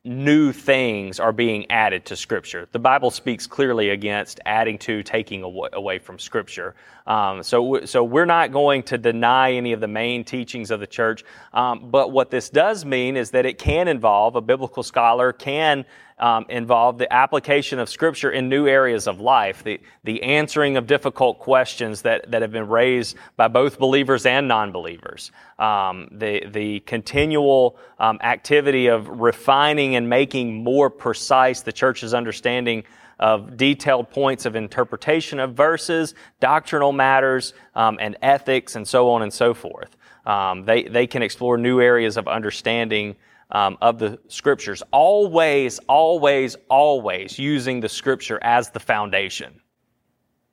new 0.05 0.53
things 0.53 1.19
are 1.19 1.33
being 1.33 1.71
added 1.71 2.05
to 2.05 2.15
Scripture. 2.17 2.69
The 2.73 2.79
Bible 2.79 3.11
speaks 3.11 3.47
clearly 3.47 3.89
against 3.91 4.39
adding 4.45 4.77
to, 4.79 5.03
taking 5.03 5.43
away 5.43 5.99
from 5.99 6.19
Scripture. 6.19 6.75
Um, 7.07 7.43
so, 7.43 7.85
so 7.87 8.05
we're 8.05 8.27
not 8.27 8.53
going 8.53 8.83
to 8.85 8.99
deny 8.99 9.53
any 9.53 9.73
of 9.73 9.81
the 9.81 9.89
main 9.89 10.23
teachings 10.23 10.71
of 10.71 10.81
the 10.81 10.87
church. 10.87 11.25
Um, 11.55 11.91
but 11.91 12.13
what 12.13 12.31
this 12.31 12.51
does 12.51 12.85
mean 12.85 13.17
is 13.17 13.31
that 13.31 13.47
it 13.47 13.57
can 13.57 13.89
involve 13.89 14.37
a 14.37 14.43
biblical 14.43 14.83
scholar 14.83 15.33
can 15.33 15.87
um, 16.19 16.47
involve 16.49 16.99
the 16.99 17.13
application 17.13 17.79
of 17.79 17.89
Scripture 17.89 18.31
in 18.31 18.49
new 18.49 18.67
areas 18.67 19.07
of 19.07 19.21
life, 19.21 19.65
the, 19.65 19.81
the 20.05 20.23
answering 20.23 20.77
of 20.77 20.87
difficult 20.87 21.39
questions 21.39 22.03
that, 22.03 22.31
that 22.31 22.43
have 22.43 22.53
been 22.53 22.69
raised 22.69 23.17
by 23.37 23.49
both 23.49 23.79
believers 23.79 24.25
and 24.25 24.47
non 24.47 24.71
believers, 24.71 25.33
um, 25.59 26.09
the, 26.13 26.47
the 26.47 26.81
continual 26.81 27.77
um, 27.99 28.19
activity 28.23 28.87
of 28.87 29.09
refining 29.09 29.97
and 29.97 30.09
making 30.09 30.63
more 30.63 30.89
precise 30.89 31.63
the 31.63 31.73
church's 31.73 32.15
understanding 32.15 32.85
of 33.19 33.57
detailed 33.57 34.11
points 34.11 34.45
of 34.45 34.57
interpretation 34.57 35.39
of 35.39 35.55
verses, 35.55 36.15
doctrinal 36.41 36.93
matters, 36.93 37.55
um, 37.75 37.97
and 38.01 38.17
ethics, 38.23 38.77
and 38.77 38.87
so 38.87 39.11
on 39.11 39.23
and 39.23 39.33
so 39.33 39.55
forth. 39.55 39.97
Um, 40.27 40.65
they, 40.65 40.85
they 40.85 41.07
can 41.07 41.23
explore 41.23 41.59
new 41.59 41.81
areas 41.81 42.17
of 42.17 42.27
understanding 42.27 43.17
um, 43.51 43.79
of 43.81 43.99
the 43.99 44.19
scriptures. 44.29 44.83
Always, 44.91 45.79
always, 45.81 46.57
always 46.69 47.39
using 47.39 47.81
the 47.81 47.89
scripture 47.89 48.39
as 48.43 48.71
the 48.71 48.81
foundation. 48.81 49.61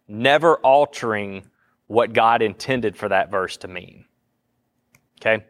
Never 0.07 0.55
altering 0.57 1.43
what 1.87 2.13
God 2.13 2.41
intended 2.41 2.95
for 2.95 3.09
that 3.09 3.31
verse 3.31 3.57
to 3.57 3.67
mean. 3.67 4.05
Okay? 5.19 5.45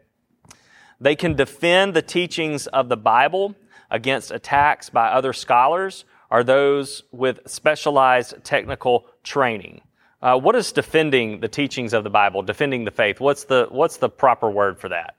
They 1.00 1.16
can 1.16 1.34
defend 1.34 1.94
the 1.94 2.02
teachings 2.02 2.66
of 2.68 2.88
the 2.88 2.96
Bible 2.96 3.54
against 3.90 4.30
attacks 4.30 4.88
by 4.88 5.08
other 5.08 5.32
scholars 5.32 6.04
or 6.30 6.42
those 6.42 7.02
with 7.12 7.40
specialized 7.46 8.42
technical 8.44 9.06
training. 9.22 9.82
Uh, 10.22 10.38
what 10.38 10.54
is 10.54 10.70
defending 10.72 11.40
the 11.40 11.48
teachings 11.48 11.92
of 11.92 12.04
the 12.04 12.10
Bible, 12.10 12.42
defending 12.42 12.84
the 12.84 12.90
faith? 12.90 13.20
What's 13.20 13.44
the, 13.44 13.66
what's 13.70 13.96
the 13.96 14.08
proper 14.08 14.48
word 14.50 14.78
for 14.78 14.88
that? 14.88 15.16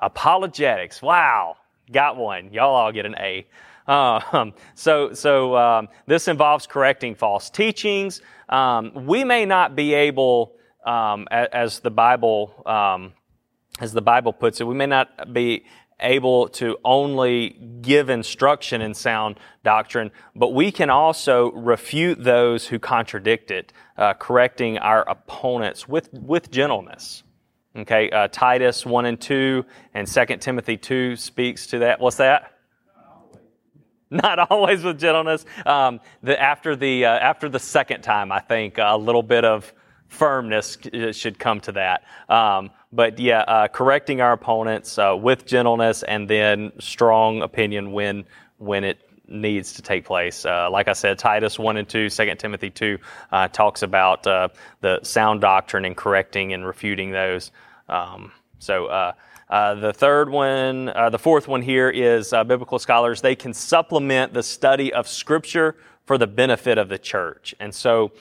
Apologetics. 0.00 1.00
Wow, 1.02 1.56
got 1.90 2.16
one. 2.16 2.52
Y'all 2.52 2.74
all 2.74 2.92
get 2.92 3.06
an 3.06 3.14
A. 3.18 3.46
Um, 3.86 4.52
so, 4.74 5.12
so 5.12 5.56
um, 5.56 5.88
this 6.06 6.28
involves 6.28 6.66
correcting 6.66 7.14
false 7.14 7.50
teachings. 7.50 8.20
Um, 8.48 9.06
we 9.06 9.24
may 9.24 9.44
not 9.44 9.74
be 9.74 9.94
able, 9.94 10.56
um, 10.84 11.26
as, 11.30 11.80
the 11.80 11.90
Bible, 11.90 12.62
um, 12.66 13.12
as 13.80 13.92
the 13.92 14.02
Bible 14.02 14.32
puts 14.32 14.60
it, 14.60 14.64
we 14.64 14.74
may 14.74 14.86
not 14.86 15.32
be 15.32 15.64
able 16.00 16.48
to 16.48 16.76
only 16.84 17.50
give 17.80 18.10
instruction 18.10 18.82
in 18.82 18.92
sound 18.92 19.40
doctrine, 19.64 20.10
but 20.34 20.52
we 20.52 20.70
can 20.70 20.90
also 20.90 21.50
refute 21.52 22.22
those 22.22 22.66
who 22.66 22.78
contradict 22.78 23.50
it, 23.50 23.72
uh, 23.96 24.12
correcting 24.14 24.78
our 24.78 25.08
opponents 25.08 25.88
with 25.88 26.12
with 26.12 26.50
gentleness. 26.50 27.22
Okay, 27.76 28.08
uh, 28.08 28.28
Titus 28.28 28.86
1 28.86 29.04
and 29.04 29.20
2 29.20 29.64
and 29.92 30.08
2 30.08 30.24
Timothy 30.38 30.78
2 30.78 31.14
speaks 31.14 31.66
to 31.68 31.80
that. 31.80 32.00
What's 32.00 32.16
that? 32.16 32.54
Not 34.10 34.50
always 34.50 34.82
with 34.82 34.98
gentleness. 34.98 35.44
Um, 35.66 36.00
the, 36.22 36.40
after, 36.40 36.74
the, 36.74 37.04
uh, 37.04 37.10
after 37.10 37.50
the 37.50 37.58
second 37.58 38.00
time, 38.00 38.32
I 38.32 38.40
think 38.40 38.78
a 38.78 38.96
little 38.96 39.22
bit 39.22 39.44
of 39.44 39.74
firmness 40.08 40.78
should 41.12 41.38
come 41.38 41.60
to 41.60 41.72
that. 41.72 42.04
Um, 42.30 42.70
but 42.92 43.18
yeah, 43.18 43.40
uh, 43.40 43.68
correcting 43.68 44.22
our 44.22 44.32
opponents 44.32 44.98
uh, 44.98 45.14
with 45.14 45.44
gentleness 45.44 46.02
and 46.02 46.30
then 46.30 46.72
strong 46.78 47.42
opinion 47.42 47.92
when, 47.92 48.24
when 48.56 48.84
it 48.84 49.00
needs 49.28 49.74
to 49.74 49.82
take 49.82 50.06
place. 50.06 50.46
Uh, 50.46 50.70
like 50.70 50.88
I 50.88 50.94
said, 50.94 51.18
Titus 51.18 51.58
1 51.58 51.76
and 51.76 51.88
2, 51.88 52.08
2 52.08 52.34
Timothy 52.36 52.70
2 52.70 52.98
uh, 53.32 53.48
talks 53.48 53.82
about 53.82 54.26
uh, 54.26 54.48
the 54.80 55.00
sound 55.02 55.42
doctrine 55.42 55.84
and 55.84 55.96
correcting 55.96 56.54
and 56.54 56.66
refuting 56.66 57.10
those. 57.10 57.50
Um, 57.88 58.32
so 58.58 58.86
uh, 58.86 59.12
uh, 59.48 59.74
the 59.74 59.92
third 59.92 60.28
one, 60.28 60.88
uh, 60.88 61.10
the 61.10 61.18
fourth 61.18 61.46
one 61.46 61.62
here 61.62 61.88
is 61.88 62.32
uh, 62.32 62.44
biblical 62.44 62.78
scholars. 62.78 63.20
They 63.20 63.36
can 63.36 63.54
supplement 63.54 64.32
the 64.32 64.42
study 64.42 64.92
of 64.92 65.06
Scripture 65.06 65.76
for 66.04 66.18
the 66.18 66.26
benefit 66.26 66.78
of 66.78 66.88
the 66.88 66.98
church. 66.98 67.54
And 67.60 67.74
so 67.74 68.12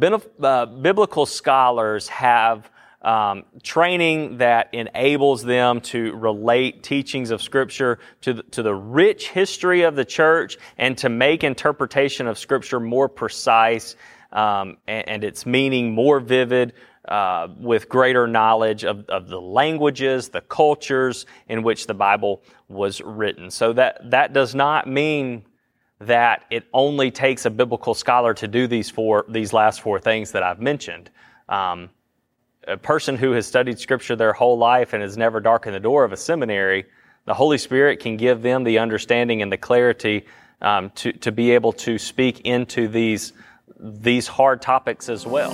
uh, 0.00 0.66
biblical 0.66 1.26
scholars 1.26 2.08
have 2.08 2.70
um, 3.02 3.44
training 3.62 4.38
that 4.38 4.68
enables 4.72 5.42
them 5.42 5.80
to 5.80 6.14
relate 6.14 6.82
teachings 6.82 7.30
of 7.30 7.42
Scripture 7.42 7.98
to 8.22 8.34
the, 8.34 8.42
to 8.44 8.62
the 8.62 8.74
rich 8.74 9.28
history 9.28 9.82
of 9.82 9.96
the 9.96 10.04
church 10.04 10.56
and 10.78 10.96
to 10.98 11.08
make 11.08 11.42
interpretation 11.42 12.28
of 12.28 12.38
Scripture 12.38 12.78
more 12.78 13.08
precise 13.08 13.96
um, 14.32 14.78
and, 14.86 15.08
and, 15.08 15.24
its 15.24 15.44
meaning 15.44 15.92
more 15.92 16.18
vivid. 16.18 16.72
Uh, 17.08 17.48
with 17.58 17.88
greater 17.88 18.28
knowledge 18.28 18.84
of, 18.84 19.04
of 19.08 19.28
the 19.28 19.40
languages, 19.40 20.28
the 20.28 20.40
cultures 20.42 21.26
in 21.48 21.64
which 21.64 21.88
the 21.88 21.94
Bible 21.94 22.44
was 22.68 23.00
written. 23.00 23.50
So 23.50 23.72
that, 23.72 24.08
that 24.08 24.32
does 24.32 24.54
not 24.54 24.86
mean 24.86 25.44
that 25.98 26.44
it 26.48 26.64
only 26.72 27.10
takes 27.10 27.44
a 27.44 27.50
biblical 27.50 27.94
scholar 27.94 28.34
to 28.34 28.46
do 28.46 28.68
these 28.68 28.88
four, 28.88 29.24
these 29.28 29.52
last 29.52 29.80
four 29.80 29.98
things 29.98 30.30
that 30.30 30.44
I've 30.44 30.60
mentioned. 30.60 31.10
Um, 31.48 31.90
a 32.68 32.76
person 32.76 33.16
who 33.16 33.32
has 33.32 33.48
studied 33.48 33.80
Scripture 33.80 34.14
their 34.14 34.32
whole 34.32 34.56
life 34.56 34.92
and 34.92 35.02
has 35.02 35.16
never 35.16 35.40
darkened 35.40 35.74
the 35.74 35.80
door 35.80 36.04
of 36.04 36.12
a 36.12 36.16
seminary, 36.16 36.84
the 37.24 37.34
Holy 37.34 37.58
Spirit 37.58 37.98
can 37.98 38.16
give 38.16 38.42
them 38.42 38.62
the 38.62 38.78
understanding 38.78 39.42
and 39.42 39.50
the 39.50 39.58
clarity 39.58 40.24
um, 40.60 40.90
to, 40.90 41.12
to 41.14 41.32
be 41.32 41.50
able 41.50 41.72
to 41.72 41.98
speak 41.98 42.40
into 42.40 42.86
these, 42.86 43.32
these 43.80 44.28
hard 44.28 44.62
topics 44.62 45.08
as 45.08 45.26
well. 45.26 45.52